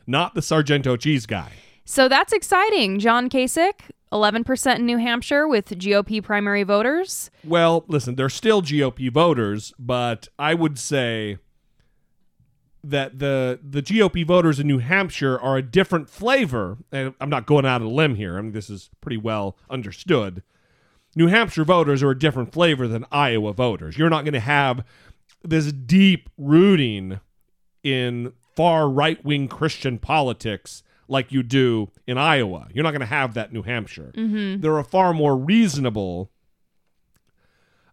[0.09, 1.51] Not the Sargento cheese guy.
[1.85, 2.97] So that's exciting.
[2.97, 3.79] John Kasich,
[4.11, 7.29] 11% in New Hampshire with GOP primary voters.
[7.43, 11.37] Well, listen, they're still GOP voters, but I would say
[12.83, 16.77] that the the GOP voters in New Hampshire are a different flavor.
[16.91, 18.37] And I'm not going out on a limb here.
[18.37, 20.41] I mean, this is pretty well understood.
[21.15, 23.95] New Hampshire voters are a different flavor than Iowa voters.
[23.95, 24.83] You're not going to have
[25.43, 27.19] this deep rooting
[27.83, 32.67] in far right wing Christian politics like you do in Iowa.
[32.73, 34.11] You're not going to have that in New Hampshire.
[34.15, 34.61] Mhm.
[34.61, 36.29] They're a far more reasonable,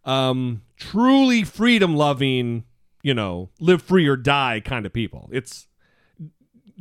[0.05, 2.65] um, truly freedom loving,
[3.03, 5.29] you know, live free or die kind of people.
[5.33, 5.67] It's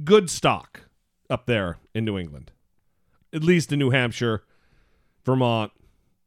[0.03, 0.82] good stock
[1.30, 2.51] up there in New England,
[3.34, 4.43] at least in New Hampshire,
[5.26, 5.71] Vermont,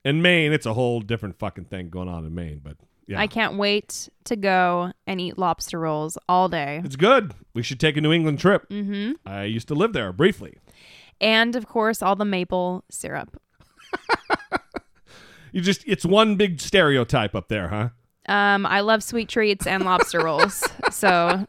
[0.04, 0.52] and Maine.
[0.52, 2.76] It's a whole different fucking thing going on in Maine, but
[3.08, 3.18] yeah.
[3.20, 6.80] I can't wait to go and eat lobster rolls all day.
[6.84, 7.34] It's good.
[7.54, 8.68] We should take a New England trip.
[8.68, 9.14] Mhm.
[9.26, 10.58] I used to live there briefly.
[11.20, 13.40] And of course, all the maple syrup.
[15.50, 17.88] You just it's one big stereotype up there, huh?
[18.30, 20.62] Um, I love sweet treats and lobster rolls.
[20.92, 21.44] So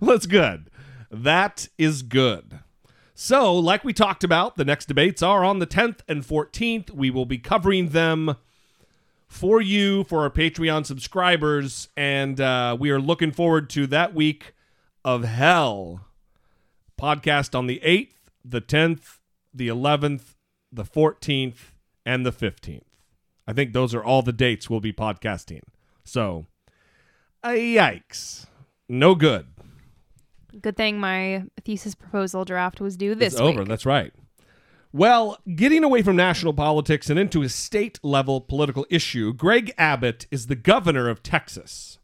[0.00, 0.68] Well, that's good.
[1.10, 2.58] That is good.
[3.14, 6.90] So, like we talked about, the next debates are on the 10th and 14th.
[6.90, 8.34] We will be covering them
[9.34, 14.54] for you, for our Patreon subscribers, and uh, we are looking forward to that week
[15.04, 16.06] of hell.
[17.00, 18.14] Podcast on the 8th,
[18.44, 19.18] the 10th,
[19.52, 20.36] the 11th,
[20.70, 21.72] the 14th,
[22.06, 22.82] and the 15th.
[23.46, 25.62] I think those are all the dates we'll be podcasting.
[26.04, 26.46] So,
[27.42, 28.46] uh, yikes.
[28.88, 29.46] No good.
[30.60, 33.60] good thing my thesis proposal draft was due this it's over.
[33.60, 33.68] week.
[33.68, 34.12] That's right.
[34.94, 40.28] Well, getting away from national politics and into a state level political issue, Greg Abbott
[40.30, 41.98] is the governor of Texas.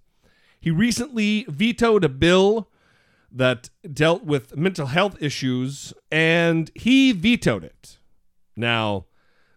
[0.61, 2.68] He recently vetoed a bill
[3.30, 7.99] that dealt with mental health issues, and he vetoed it.
[8.57, 9.07] Now,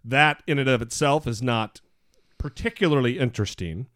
[0.06, 1.82] That in and of itself is not
[2.38, 3.88] particularly interesting,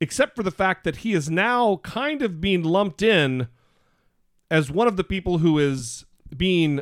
[0.00, 3.46] except for the fact that he is now kind of being lumped in
[4.50, 6.80] as one of the people who is being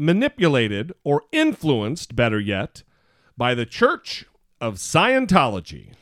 [0.00, 2.82] manipulated or influenced, better yet,
[3.36, 4.24] by the Church
[4.58, 5.92] of Scientology.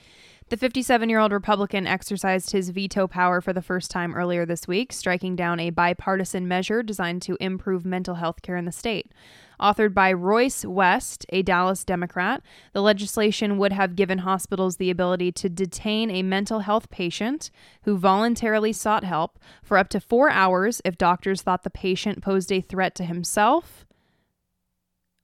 [0.51, 4.69] The 57 year old Republican exercised his veto power for the first time earlier this
[4.69, 9.13] week, striking down a bipartisan measure designed to improve mental health care in the state.
[9.61, 12.41] Authored by Royce West, a Dallas Democrat,
[12.73, 17.51] the legislation would have given hospitals the ability to detain a mental health patient
[17.83, 22.53] who voluntarily sought help for up to four hours if doctors thought the patient posed
[22.53, 23.85] a threat to himself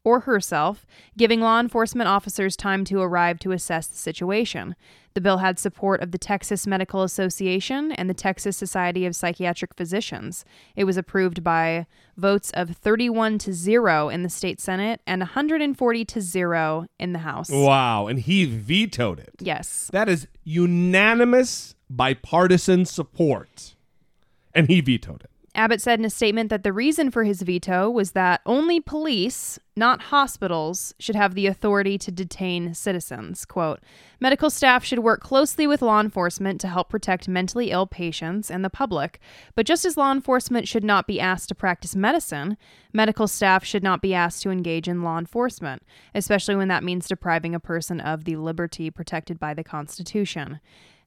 [0.04, 0.86] or herself,
[1.16, 4.76] giving law enforcement officers time to arrive to assess the situation.
[5.14, 9.74] The bill had support of the Texas Medical Association and the Texas Society of Psychiatric
[9.74, 10.44] Physicians.
[10.76, 11.86] It was approved by
[12.16, 17.20] votes of 31 to 0 in the state Senate and 140 to 0 in the
[17.20, 17.48] House.
[17.48, 19.34] Wow, and he vetoed it.
[19.40, 19.88] Yes.
[19.92, 23.76] That is unanimous bipartisan support.
[24.52, 25.30] And he vetoed it.
[25.56, 29.56] Abbott said in a statement that the reason for his veto was that only police,
[29.76, 33.44] not hospitals, should have the authority to detain citizens.
[33.44, 33.78] Quote
[34.18, 38.64] Medical staff should work closely with law enforcement to help protect mentally ill patients and
[38.64, 39.20] the public.
[39.54, 42.56] But just as law enforcement should not be asked to practice medicine,
[42.92, 45.84] medical staff should not be asked to engage in law enforcement,
[46.16, 50.58] especially when that means depriving a person of the liberty protected by the Constitution.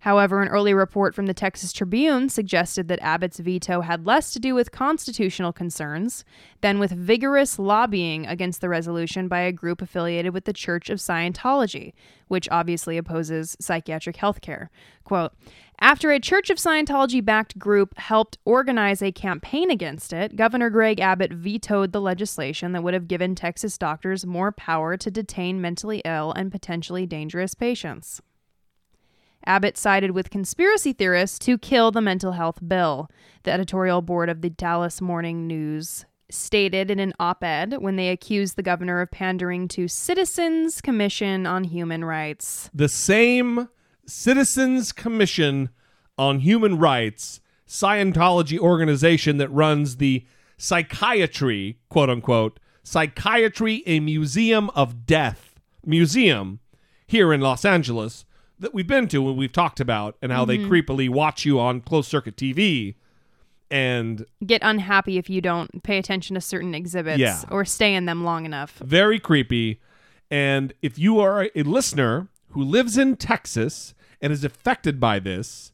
[0.02, 4.40] However, an early report from the Texas Tribune suggested that Abbott's veto had less to
[4.40, 6.24] do with constitutional concerns
[6.62, 11.00] than with vigorous lobbying against the resolution by a group affiliated with the Church of
[11.00, 11.94] Scientology,
[12.28, 14.70] which obviously opposes psychiatric health care.
[15.04, 15.34] Quote,
[15.80, 21.00] after a Church of Scientology backed group helped organize a campaign against it, Governor Greg
[21.00, 26.02] Abbott vetoed the legislation that would have given Texas doctors more power to detain mentally
[26.06, 28.22] ill and potentially dangerous patients.
[29.48, 33.10] Abbott sided with conspiracy theorists to kill the mental health bill.
[33.44, 38.10] The editorial board of the Dallas Morning News stated in an op ed when they
[38.10, 42.70] accused the governor of pandering to Citizens Commission on Human Rights.
[42.74, 43.70] The same
[44.06, 45.70] Citizens Commission
[46.18, 50.26] on Human Rights Scientology organization that runs the
[50.58, 56.60] psychiatry, quote unquote, Psychiatry, a Museum of Death museum
[57.06, 58.26] here in Los Angeles
[58.60, 60.48] that we've been to and we've talked about and how Mhm.
[60.48, 62.96] they creepily watch you on closed circuit TV
[63.70, 67.42] and Get unhappy if you don't pay attention to certain exhibits Yeah.
[67.52, 68.78] or stay in them long enough.
[68.84, 69.80] very creepy.
[70.32, 75.72] And if you are a listener who lives in Texas and is affected by this,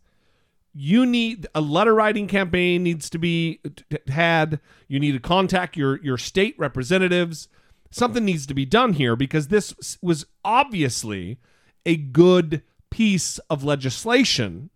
[0.74, 3.60] you need a letter writing campaign needs to be
[3.90, 4.60] t- had.
[4.88, 7.48] You need to contact your your state representatives.
[7.92, 11.38] Something needs to be done here because this was obviously
[11.86, 12.64] a good
[12.94, 14.70] piece of legislation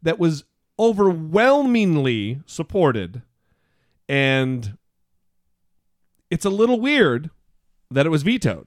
[0.00, 0.44] that was
[0.78, 3.20] overwhelmingly supported
[4.08, 4.78] and
[6.30, 7.28] it's a little weird
[7.90, 8.66] that it was vetoed.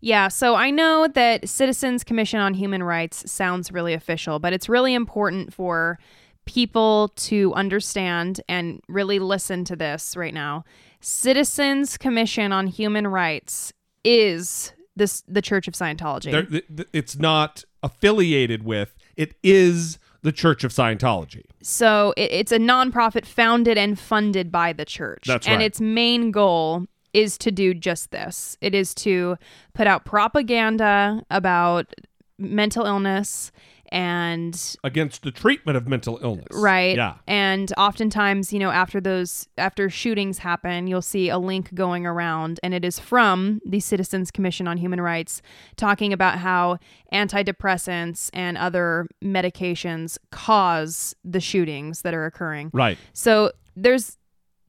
[0.00, 4.70] Yeah, so I know that Citizens Commission on Human Rights sounds really official, but it's
[4.70, 5.98] really important for
[6.46, 10.64] people to understand and really listen to this right now.
[11.00, 13.72] Citizens Commission on Human Rights
[14.02, 16.30] is this the Church of Scientology.
[16.32, 21.44] There- th- th- it's not affiliated with, it is the Church of Scientology.
[21.62, 25.24] So it, it's a nonprofit founded and funded by the church.
[25.26, 25.66] That's And right.
[25.66, 28.56] its main goal is to do just this.
[28.60, 29.36] It is to
[29.74, 31.94] put out propaganda about
[32.38, 33.52] mental illness
[33.92, 36.46] and Against the treatment of mental illness.
[36.52, 37.14] right Yeah.
[37.26, 42.58] and oftentimes you know after those after shootings happen you'll see a link going around
[42.62, 45.42] and it is from the citizens commission on human rights
[45.76, 46.78] talking about how
[47.12, 52.98] antidepressants and other medications cause the shootings that are occurring Right.
[53.12, 54.18] so there's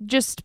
[0.06, 0.44] just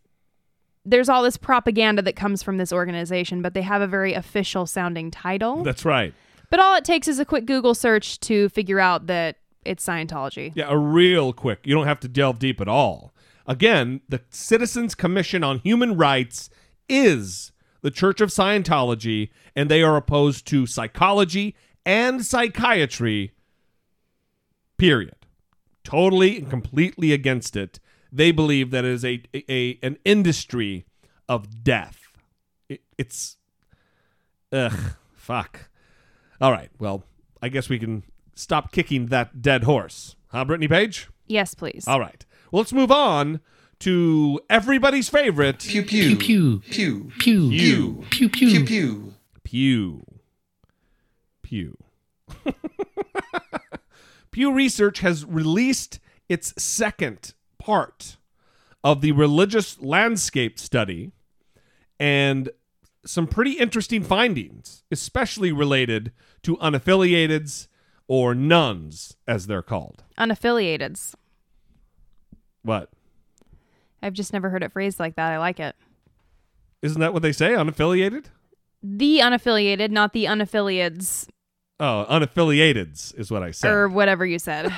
[0.85, 4.65] there's all this propaganda that comes from this organization but they have a very official
[4.65, 6.13] sounding title That's right.
[6.53, 10.51] But all it takes is a quick google search to figure out that it's scientology
[10.53, 11.65] Yeah, a real quick.
[11.65, 13.11] You don't have to delve deep at all.
[13.47, 16.51] Again, the Citizens Commission on Human Rights
[16.87, 17.51] is
[17.81, 21.55] the Church of Scientology, and they are opposed to psychology
[21.87, 23.31] and psychiatry.
[24.77, 25.15] Period.
[25.83, 27.79] Totally and completely against it.
[28.11, 30.85] They believe that it is a, a, an industry
[31.27, 32.11] of death.
[32.69, 33.37] It, it's
[34.51, 35.69] ugh, fuck.
[36.41, 36.69] All right.
[36.79, 37.03] Well,
[37.41, 38.03] I guess we can
[38.35, 41.09] stop kicking that dead horse, huh, Brittany Page?
[41.27, 42.25] yes please All right.
[42.51, 43.39] Well, let's move on
[43.79, 49.13] to everybody's favorite pew pew pew pew pew pew pew pew Pew.
[49.43, 50.05] Pew.
[51.43, 51.77] Pew
[54.31, 58.17] Pew Research has released its second part
[58.83, 61.11] of the religious landscape study
[61.99, 62.49] and
[63.05, 66.11] some pretty interesting findings, especially related
[66.43, 67.67] to unaffiliateds
[68.07, 70.03] or nones, as they're called.
[70.17, 71.15] Unaffiliateds.
[72.63, 72.89] What?
[74.01, 75.31] I've just never heard it phrased like that.
[75.31, 75.75] I like it.
[76.81, 77.51] Isn't that what they say?
[77.51, 78.25] Unaffiliated?
[78.81, 81.27] The unaffiliated, not the unaffiliates,
[81.79, 83.71] Oh, unaffiliateds is what I said.
[83.71, 84.71] or whatever you said.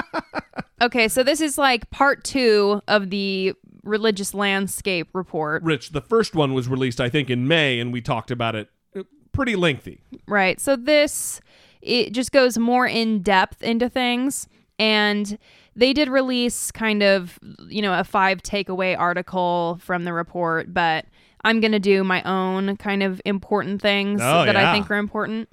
[0.82, 5.62] okay, so this is like part two of the religious landscape report.
[5.62, 8.68] Rich, the first one was released, I think, in May, and we talked about it
[8.96, 9.02] uh,
[9.32, 10.00] pretty lengthy.
[10.26, 10.60] Right.
[10.60, 11.40] So this
[11.82, 14.46] it just goes more in depth into things
[14.78, 15.38] and
[15.76, 21.06] they did release kind of, you know, a five takeaway article from the report, but
[21.42, 24.96] I'm going to do my own kind of important things Oh, that I think are
[24.96, 25.48] important.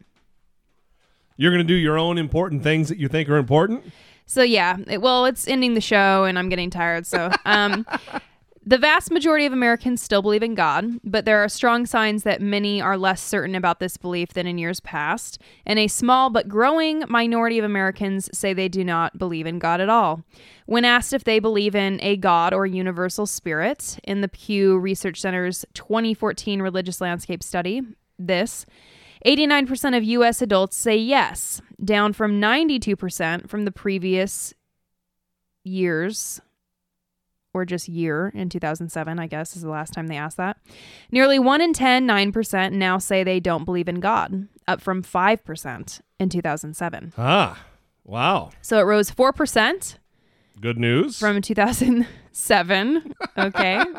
[1.37, 3.83] You're going to do your own important things that you think are important?
[4.27, 7.07] So yeah, it, well, it's ending the show and I'm getting tired.
[7.07, 7.87] So um,
[8.65, 12.41] the vast majority of Americans still believe in God, but there are strong signs that
[12.41, 16.49] many are less certain about this belief than in years past, and a small but
[16.49, 20.21] growing minority of Americans say they do not believe in God at all.
[20.65, 25.21] When asked if they believe in a God or universal spirit in the Pew Research
[25.21, 27.81] Center's 2014 religious landscape study,
[28.19, 28.65] this
[29.25, 34.53] 89% of US adults say yes, down from 92% from the previous
[35.63, 36.39] years
[37.53, 40.57] or just year in 2007, I guess is the last time they asked that.
[41.11, 46.01] Nearly 1 in 10, 9% now say they don't believe in God, up from 5%
[46.19, 47.13] in 2007.
[47.17, 47.63] Ah,
[48.03, 48.51] wow.
[48.61, 49.97] So it rose 4%
[50.61, 51.17] Good news.
[51.17, 53.13] from 2007.
[53.37, 53.83] Okay.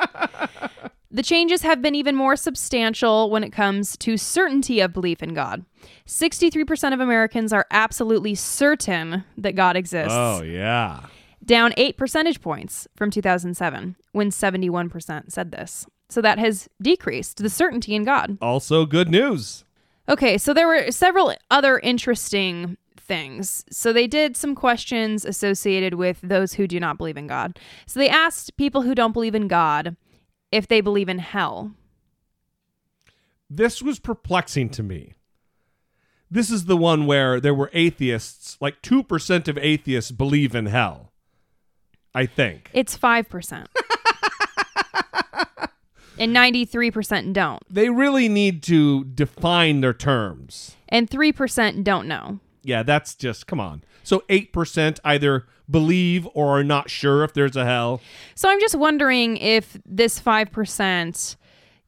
[1.10, 5.34] the changes have been even more substantial when it comes to certainty of belief in
[5.34, 5.64] God.
[6.06, 11.00] 63% of Americans are absolutely certain that God exists, Oh, yeah.
[11.44, 15.86] down 8 percentage points from 2007 when 71% said this.
[16.10, 18.38] So that has decreased the certainty in God.
[18.40, 19.64] Also, good news.
[20.08, 23.64] Okay, so there were several other interesting things.
[23.70, 27.58] So they did some questions associated with those who do not believe in God.
[27.86, 29.96] So they asked people who don't believe in God
[30.50, 31.72] if they believe in hell.
[33.50, 35.14] This was perplexing to me.
[36.30, 41.12] This is the one where there were atheists, like 2% of atheists believe in hell.
[42.14, 42.70] I think.
[42.72, 43.66] It's 5%.
[46.18, 47.62] and 93% don't.
[47.72, 50.76] They really need to define their terms.
[50.88, 52.40] And 3% don't know.
[52.62, 53.84] Yeah, that's just, come on.
[54.02, 58.00] So 8% either believe or are not sure if there's a hell.
[58.34, 61.36] So I'm just wondering if this 5%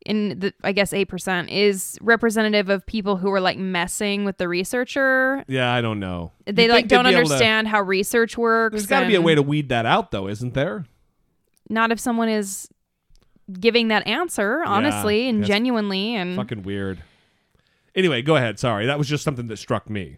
[0.07, 4.49] in the I guess 8% is representative of people who are like messing with the
[4.49, 6.33] researcher Yeah, I don't know.
[6.47, 8.73] they You'd like don't able to- understand how research works.
[8.73, 10.87] There's got to be a way to weed that out, though, isn't there?
[11.69, 12.69] Not if someone is
[13.53, 17.03] giving that answer honestly and genuinely and Fucking weird.
[17.95, 18.59] Anyway, go ahead.
[18.59, 18.87] Sorry.
[18.87, 20.17] That was just something that struck me.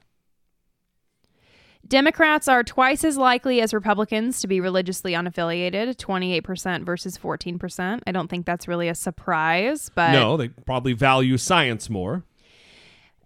[1.92, 8.00] Democrats are twice as likely as Republicans to be religiously unaffiliated, 28% versus 14%.
[8.06, 12.24] I don't think that's really a surprise, but no, they probably value science more.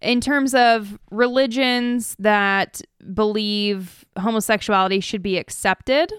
[0.03, 2.83] in terms of religions that
[3.15, 6.13] believe homosexuality should be accepted,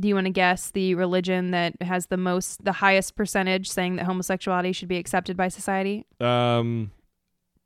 [0.00, 3.96] do you want to guess the religion that has the most, the highest percentage saying
[3.96, 6.06] that homosexuality should be accepted by society?
[6.22, 6.90] Um,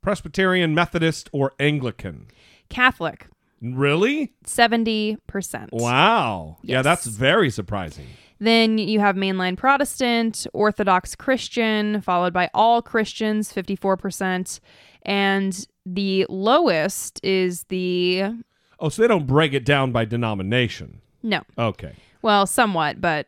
[0.01, 2.27] Presbyterian, Methodist, or Anglican?
[2.69, 3.27] Catholic,
[3.61, 4.33] Really?
[4.43, 5.69] 70%.
[5.71, 6.57] Wow.
[6.63, 8.07] Yeah, that's very surprising.
[8.39, 14.59] Then you have mainline Protestant, Orthodox Christian, followed by all Christians, 54%.
[15.03, 18.33] And the lowest is the,
[18.79, 21.01] Oh, so they don't break it down by denomination.
[21.21, 21.93] no, Okay.
[22.23, 23.27] well, somewhat, but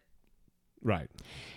[0.81, 1.09] Right.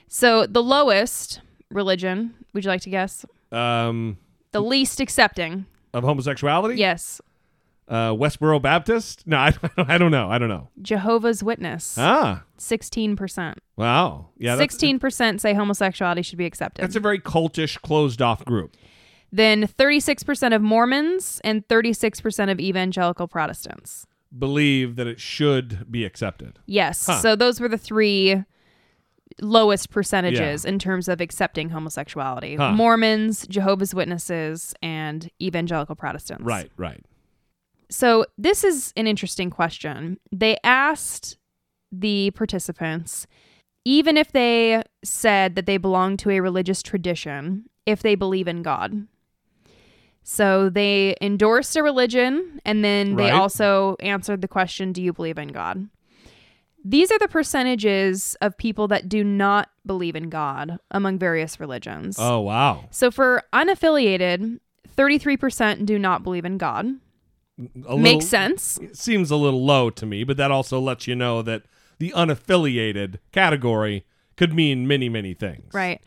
[0.06, 1.40] so the lowest
[1.70, 3.24] religion, would you like to guess?
[3.50, 4.18] Um,
[4.52, 5.66] The least accepting.
[5.92, 6.76] of homosexuality?
[6.76, 7.20] Yes.
[7.88, 9.26] Uh, Westboro Baptist?
[9.26, 10.28] No, I, I don't know.
[10.28, 10.68] I don't know.
[10.82, 11.96] Jehovah's Witness.
[11.98, 12.42] Ah.
[12.58, 13.54] 16%.
[13.76, 14.30] Wow.
[14.38, 14.56] Yeah.
[14.56, 16.82] 16% say homosexuality should be accepted.
[16.82, 18.76] that's a very cultish, closed off group.
[19.30, 24.06] then 36% of Mormons and 36% of evangelical Protestants.
[24.36, 26.58] Believe that it should be accepted.
[26.66, 27.06] Yes.
[27.06, 27.20] Huh.
[27.20, 28.42] So those were the three
[29.42, 32.72] lowest percentages in terms of accepting homosexuality Huh.
[32.72, 36.44] Mormons, Jehovah's Witnesses, and evangelical Protestants.
[36.44, 37.04] Right, right.
[37.90, 40.18] So this is an interesting question.
[40.32, 41.36] They asked
[41.92, 43.26] the participants,
[43.84, 48.62] even if they said that they belong to a religious tradition, if they believe in
[48.62, 49.06] God.
[50.24, 53.32] So they endorsed a religion and then they Right.
[53.32, 55.88] also answered the question Do you believe in God?
[56.88, 62.16] These are the percentages of people that do not believe in God among various religions.
[62.16, 62.84] Oh, wow.
[62.92, 64.60] So for unaffiliated,
[64.96, 66.86] 33% do not believe in God.
[67.88, 68.78] A Makes sense.
[68.92, 71.64] Seems a little low to me, but that also lets you know that
[71.98, 74.06] the unaffiliated category
[74.36, 75.74] could mean many, many things.
[75.74, 76.00] Right.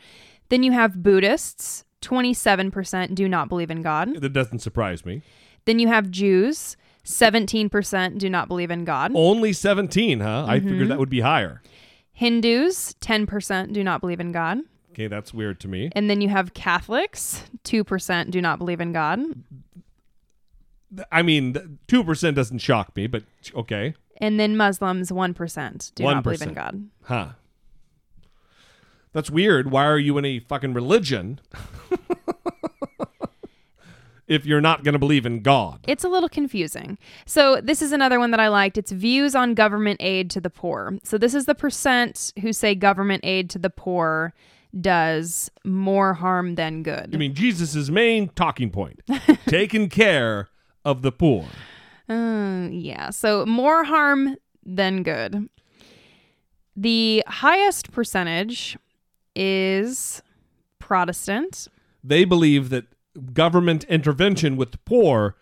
[0.47, 4.21] Then you have Buddhists, 27% do not believe in God.
[4.21, 5.23] That doesn't surprise me.
[5.65, 9.12] Then you have Jews, 17% do not believe in God.
[9.16, 10.45] Only 17, huh?
[10.47, 10.64] I Mhm.
[10.70, 11.62] figured that would be higher.
[12.12, 14.60] Hindus, 10% do not believe in God.
[14.91, 15.89] Okay, that's weird to me.
[15.93, 19.20] And then you have Catholics, 2% do not believe in God.
[21.12, 23.24] I mean, 2% doesn't shock me, but
[23.56, 23.93] okay.
[24.20, 26.56] And then Muslims, 1% do not believe in 1%.
[26.56, 26.89] God.
[27.04, 27.28] Huh.
[29.14, 29.72] That's weird.
[29.72, 31.39] Why are you in a fucking religion
[34.30, 35.82] if you're not going to believe in God?
[35.88, 36.97] It's a little confusing.
[37.25, 38.77] So, this is another one that I liked.
[38.77, 40.97] It's views on government aid to the poor.
[41.03, 44.34] So, this is the percent who say government aid to the poor
[44.80, 47.09] does more harm than good.
[47.13, 49.01] I mean, Jesus' main talking point
[49.47, 50.49] taking care
[50.86, 51.45] of the poor.
[52.07, 53.09] Uh, yeah.
[53.11, 55.49] So more harm than good.
[56.75, 58.77] The highest percentage
[59.36, 60.21] is
[60.80, 61.67] Protestant.
[62.03, 62.86] They believe that
[63.20, 65.36] government intervention with the poor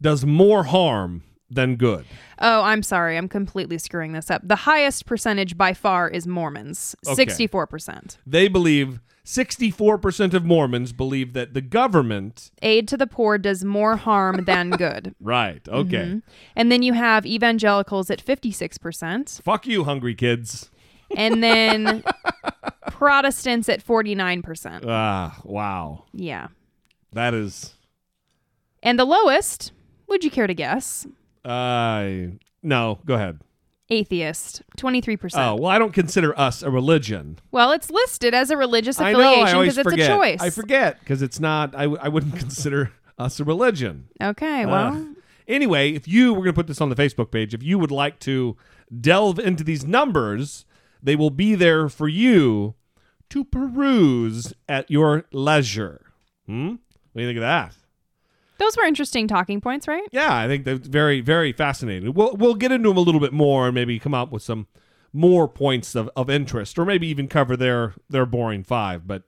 [0.00, 2.04] does more harm than good.
[2.40, 3.16] Oh, I'm sorry.
[3.16, 4.42] I'm completely screwing this up.
[4.44, 7.24] The highest percentage by far is Mormons, Okay.
[7.26, 8.16] 64%.
[8.26, 12.50] They believe 64% of Mormons believe that the government.
[12.62, 15.14] Aid to the poor does more harm than good.
[15.20, 15.66] Right.
[15.68, 15.96] Okay.
[16.04, 16.22] Mhm.
[16.56, 19.40] And then you have evangelicals at 56%.
[19.42, 20.70] Fuck you, hungry kids.
[21.16, 22.02] And then
[22.90, 24.84] Protestants at 49%.
[24.86, 26.04] Ah, wow.
[26.12, 26.48] Yeah.
[27.16, 27.74] That is.
[28.82, 29.72] And the lowest,
[30.06, 31.06] would you care to guess?
[31.44, 32.08] Uh,
[32.62, 33.40] no, go ahead.
[33.88, 35.30] Atheist, 23%.
[35.36, 37.38] Oh, well, I don't consider us a religion.
[37.52, 40.10] Well, it's listed as a religious I know, I affiliation because it's forget.
[40.10, 40.40] a choice.
[40.42, 44.08] I forget because it's not, I, w- I wouldn't consider us a religion.
[44.22, 45.04] Okay, well, Uh,
[45.48, 47.90] anyway, if you, we're going to put this on the Facebook page, if you would
[47.92, 48.56] like to
[49.00, 50.64] delve into these numbers,
[51.02, 52.74] they will be there for you
[53.30, 56.02] to peruse at your leisure.
[56.46, 56.74] Hmm?
[57.16, 57.74] What do you think of that?
[58.58, 60.06] those were interesting talking points, right?
[60.12, 62.12] Yeah, I think they're very, very fascinating.
[62.12, 64.66] We'll we'll get into them a little bit more and maybe come up with some
[65.14, 69.06] more points of, of interest, or maybe even cover their their boring five.
[69.06, 69.22] But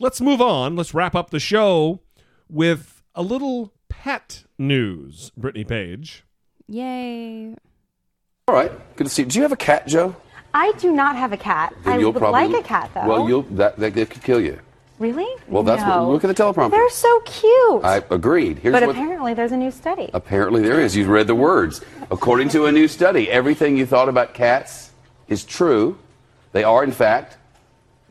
[0.00, 0.74] let's move on.
[0.74, 2.00] Let's wrap up the show
[2.48, 5.30] with a little pet news.
[5.36, 6.24] Brittany Page.
[6.66, 7.54] Yay.
[8.48, 9.28] All right, good to see you.
[9.28, 10.16] Do you have a cat, Joe?
[10.52, 11.72] I do not have a cat.
[11.84, 13.06] Then I would probably like a cat, though.
[13.06, 14.58] Well, you'll that, that that could kill you.
[14.98, 15.26] Really?
[15.48, 16.04] Well, that's No.
[16.08, 16.12] what.
[16.12, 16.70] Look at the teleprompter.
[16.72, 17.84] They're so cute.
[17.84, 18.58] I agreed.
[18.58, 18.96] Here's but what.
[18.96, 20.10] apparently, there's a new study.
[20.14, 20.96] Apparently, there is.
[20.96, 21.80] You read the words.
[22.10, 24.90] According to a new study, everything you thought about cats
[25.28, 25.98] is true.
[26.52, 27.36] They are, in fact,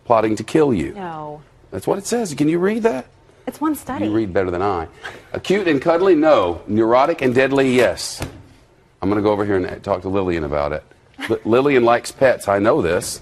[0.06, 0.94] plotting to kill you.
[0.94, 2.34] No, That's what it says.
[2.34, 3.06] Can you read that?
[3.48, 4.06] it's one study.
[4.06, 4.88] You read better than I.
[5.34, 6.62] Acute and cuddly, no.
[6.68, 8.22] Neurotic and deadly, yes.
[9.02, 10.84] I'm going to go over here and talk to Lillian about it.
[11.30, 12.48] Li- Lillian likes pets.
[12.48, 13.22] I know this.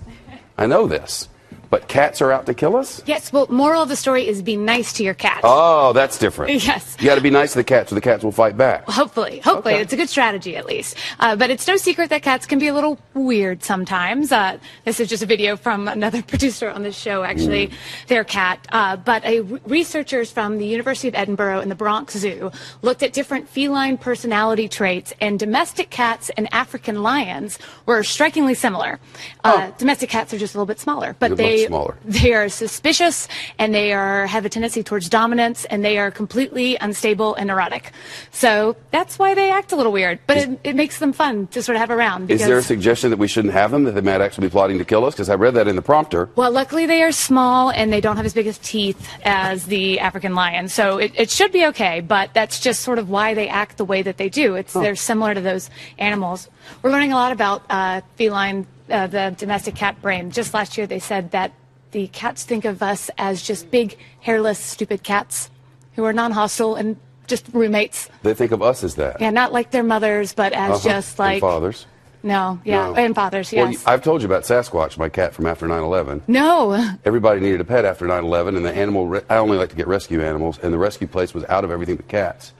[0.58, 1.30] I know this.
[1.70, 3.02] But cats are out to kill us?
[3.06, 5.42] Yes, well, moral of the story is be nice to your cat.
[5.44, 6.64] Oh, that's different.
[6.66, 6.96] Yes.
[7.00, 8.86] You got to be nice to the cats, or the cats will fight back.
[8.90, 9.76] Hopefully, hopefully.
[9.76, 10.98] It's a good strategy, at least.
[11.20, 14.32] Uh, but it's no secret that cats can be a little weird sometimes.
[14.32, 17.72] Uh, this is just a video from another producer on this show, actually,
[18.08, 18.66] their cat.
[18.72, 22.52] Uh, but a researchers from the University of Edinburgh and the Bronx Zoo
[22.82, 29.00] looked at different feline personality traits, and domestic cats and African lions were strikingly similar.
[29.44, 31.36] Uh, Domestic cats are just a little bit smaller, but Oh.
[31.58, 31.98] They're smaller.
[32.06, 33.28] they are suspicious
[33.58, 37.92] and they are have a tendency towards dominance and they are completely unstable and neurotic.
[38.32, 41.62] So that's why they act a little weird, but it, it makes them fun to
[41.64, 42.30] sort of have around.
[42.32, 44.78] Is there a suggestion that we shouldn't have them, that they might actually be plotting
[44.78, 45.14] to kill us?
[45.14, 46.30] Because I read that in the prompter.
[46.36, 50.00] well, luckily they are small and they don't have as big as teeth as the
[50.00, 52.02] African lion, so it, it should be okay.
[52.02, 54.56] But that's just sort of why they act the way that they do.
[54.56, 56.50] It's they're similar to those animals.
[56.82, 60.32] We're learning a lot about uh, feline, uh, the domestic cat brain.
[60.32, 61.52] Just last year, they said that
[61.92, 65.50] the cats think of us as just big, hairless, stupid cats
[65.96, 68.10] who are non-hostile and just roommates.
[68.24, 69.20] They think of us as that.
[69.22, 70.90] Yeah, not like their mothers, but as Uh-huh.
[70.90, 71.86] just And like fathers.
[72.22, 72.96] no, yeah, No.
[72.96, 73.52] and fathers.
[73.52, 73.84] Well, Yes.
[73.88, 76.22] I've told you about Sasquatch, my cat from after 9 11.
[76.28, 76.74] no.
[77.06, 79.76] Everybody needed a pet after 9 11, and the animal, re- I only like to
[79.76, 82.52] get rescue animals, and the rescue place was out of everything but cats.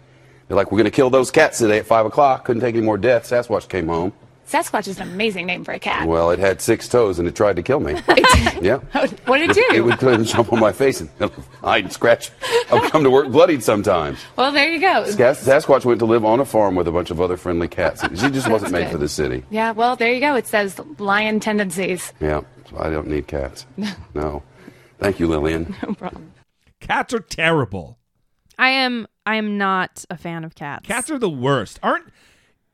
[0.48, 2.46] They're like, we're going to kill those cats today at 5 o'clock.
[2.46, 3.32] Couldn't take any more deaths.
[3.32, 4.14] Sasquatch came home.
[4.48, 6.08] Sasquatch is an amazing name for a cat.
[6.08, 7.94] Well, it had six toes and it tried to kill me.
[8.62, 8.80] yeah.
[9.26, 9.66] What did it do?
[9.76, 11.10] It would come and jump on my face and
[11.64, 12.30] I'd scratch.
[12.72, 14.20] I'd come to work bloodied sometimes.
[14.36, 15.06] well, there you go.
[15.06, 18.02] Sas- Sasquatch went to live on a farm with a bunch of other friendly cats.
[18.04, 18.92] She just wasn't made good.
[18.92, 19.44] for the city.
[19.50, 20.36] Yeah, well, there you go.
[20.36, 22.14] It says lion tendencies.
[22.20, 23.66] Yeah, so I don't need cats.
[24.14, 24.44] No.
[25.00, 25.76] Thank you, Lillian.
[25.82, 26.32] No problem.
[26.80, 27.98] Cats are terrible.
[28.60, 30.88] I am I am not a fan of cats.
[30.88, 31.80] Cats are the worst.
[31.82, 32.06] Aren't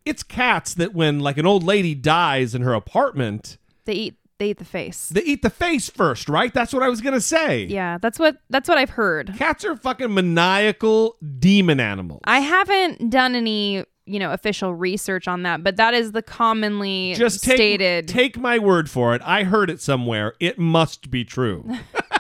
[0.06, 4.50] it's cats that when like an old lady dies in her apartment, They eat they
[4.52, 5.10] eat the face.
[5.10, 6.52] they eat the face first, right?
[6.52, 7.66] That's what I was gonna say.
[7.66, 9.36] Yeah, that's what that's what I've heard.
[9.38, 12.22] Cats are fucking maniacal demon animals.
[12.24, 17.14] I haven't done any, you know, official research on that, but that is the commonly
[17.16, 19.22] Just take, stated take my word for it.
[19.24, 20.34] I heard it somewhere.
[20.40, 21.70] It must be true.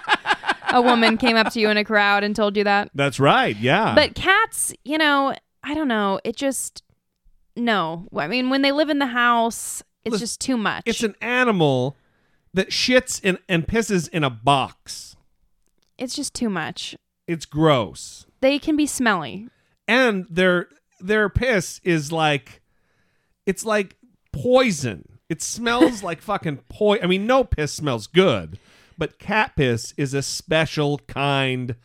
[0.69, 2.91] a woman came up to you in a crowd and told you that.
[2.93, 3.55] That's right.
[3.57, 3.95] Yeah.
[3.95, 6.19] But cats, you know, I don't know.
[6.23, 6.83] It just
[7.55, 8.07] no.
[8.15, 10.83] I mean, when they live in the house, it's Listen, just too much.
[10.85, 11.95] it's an animal
[12.53, 15.15] that shits in, and pisses in a box.
[15.97, 16.95] it's just too much.
[17.27, 18.25] It's gross.
[18.41, 19.47] They can be smelly.
[19.87, 20.67] and their
[20.99, 22.61] their piss is like
[23.45, 23.95] it's like
[24.31, 25.19] poison.
[25.29, 27.03] It smells like fucking poison.
[27.03, 28.57] I mean, no piss smells good,
[28.97, 31.75] but cat piss is a special kind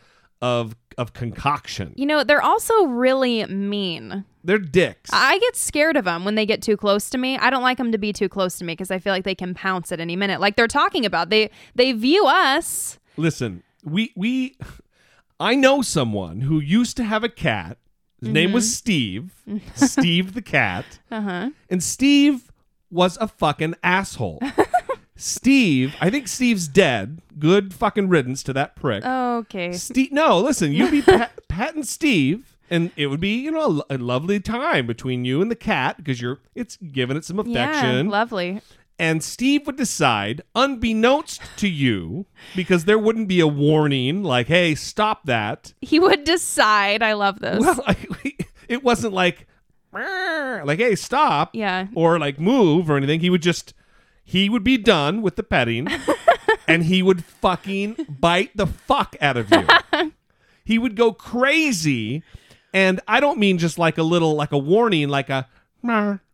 [0.43, 1.93] of of concoction.
[1.97, 4.25] You know, they're also really mean.
[4.43, 5.11] They're dicks.
[5.13, 7.37] I get scared of them when they get too close to me.
[7.39, 9.35] I don't like them to be too close to me because I feel like they
[9.35, 10.41] can pounce at any minute.
[10.41, 12.99] Like they're talking about they they view us.
[13.17, 14.57] Listen, we we
[15.39, 17.79] I know someone who used to have a cat.
[18.21, 19.35] His name was Steve.
[19.75, 20.85] Steve the cat.
[21.11, 21.51] Uh huh.
[21.69, 22.51] And Steve
[22.91, 24.41] was a fucking asshole.
[25.17, 27.21] Steve, I think Steve's dead.
[27.39, 29.05] Good fucking riddance to that prick.
[29.05, 29.73] Okay.
[29.73, 33.97] Steve, no, listen, you'd be pat- and Steve, and it would be you know a,
[33.97, 38.07] a lovely time between you and the cat because you're it's giving it some affection.
[38.07, 38.61] Yeah, lovely.
[38.99, 44.75] and Steve would decide, unbeknownst to you, because there wouldn't be a warning like, "Hey,
[44.75, 47.03] stop that." He would decide.
[47.03, 47.61] I love this.
[47.61, 47.81] Well,
[48.69, 49.47] it wasn't like,
[49.93, 51.87] like, "Hey, stop," Yeah.
[51.95, 53.21] or like move or anything.
[53.21, 53.73] He would just
[54.29, 55.87] he would be done with the petting,
[56.69, 60.13] and he would fucking bite the fuck out of you.
[60.65, 62.25] he would go crazy,
[62.75, 65.47] and I don't mean just like a little, like a warning, like a,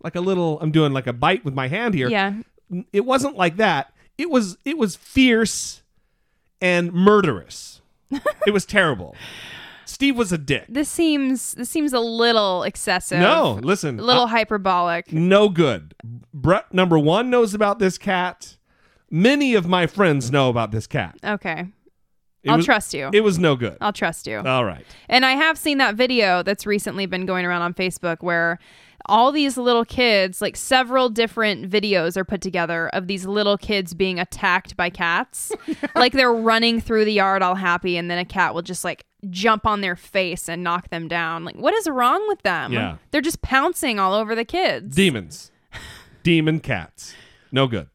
[0.03, 0.59] like a little.
[0.61, 2.09] I'm doing like a bite with my hand here.
[2.09, 2.33] Yeah.
[2.95, 3.93] It wasn't like that.
[4.17, 5.83] It was it was fierce
[6.63, 7.83] and murderous.
[8.47, 9.15] it was terrible.
[9.85, 10.67] Steve was a dick.
[10.69, 13.19] This seems this seems a little excessive.
[13.21, 13.99] No, listen.
[13.99, 15.13] A little uh, hyperbolic.
[15.13, 15.95] no good.
[16.33, 18.57] Brett number one knows about this cat.
[19.11, 21.17] Many of my friends know about this cat.
[21.25, 21.67] Okay.
[22.43, 23.11] It I'll was- trust you.
[23.13, 23.77] It was no good.
[23.81, 24.39] I'll trust you.
[24.39, 24.85] All right.
[25.09, 28.59] And I have seen that video that's recently been going around on Facebook where
[29.07, 33.95] all these little kids, like several different videos are put together of these little kids
[33.95, 35.53] being attacked by cats.
[35.95, 39.05] like they're running through the yard all happy and then a cat will just like
[39.31, 41.45] jump on their face and knock them down.
[41.45, 42.73] Like what is wrong with them?
[42.73, 42.97] Yeah.
[43.11, 44.95] They're just pouncing all over the kids.
[44.95, 45.51] Demons.
[46.23, 47.15] Demon cats.
[47.51, 47.89] No good.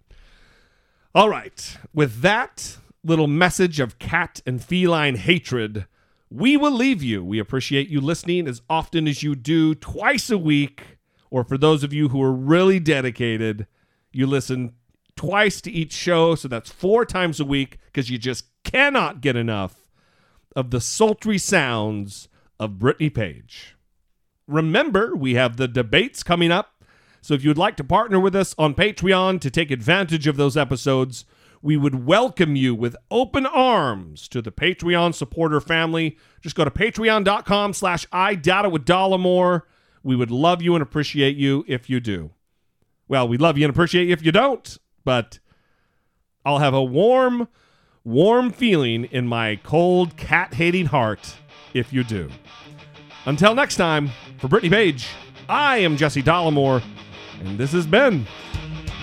[1.16, 1.78] All right.
[1.93, 5.88] With that little message of cat and feline hatred,
[6.30, 7.24] we will leave you.
[7.24, 10.97] We appreciate you listening as often as you do, twice a week.
[11.30, 13.68] Or for those of you who are really dedicated,
[14.12, 14.74] you listen
[15.16, 16.36] twice to each show.
[16.36, 19.90] So that's four times a week because you just cannot get enough
[20.56, 23.76] of the sultry sounds of Brittany Page.
[24.48, 26.84] Remember, we have the debates coming up.
[27.22, 30.38] So if you would like to partner with us on Patreon to take advantage of
[30.38, 31.26] those episodes,
[31.62, 36.18] we would welcome you with open arms to the Patreon supporter family.
[36.42, 38.36] Just go to patreon.com slash I
[40.08, 42.32] We would love you and appreciate you if you do.
[43.10, 45.40] Well, we love you and appreciate you if you don't, but
[46.45, 47.49] I'll have a warm,
[48.06, 51.36] warm feeling in my cold, cat hating heart
[51.73, 52.30] if you do.
[53.26, 55.10] Until next time, for Brittany Page,
[55.49, 56.82] I am Jesse Dollemore,
[57.41, 58.26] and this has been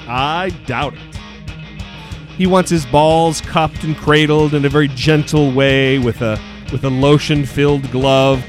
[0.09, 1.19] I Doubt It.
[2.39, 6.41] He wants his balls cupped and cradled in a very gentle way with a
[6.73, 8.43] with a lotion-filled glove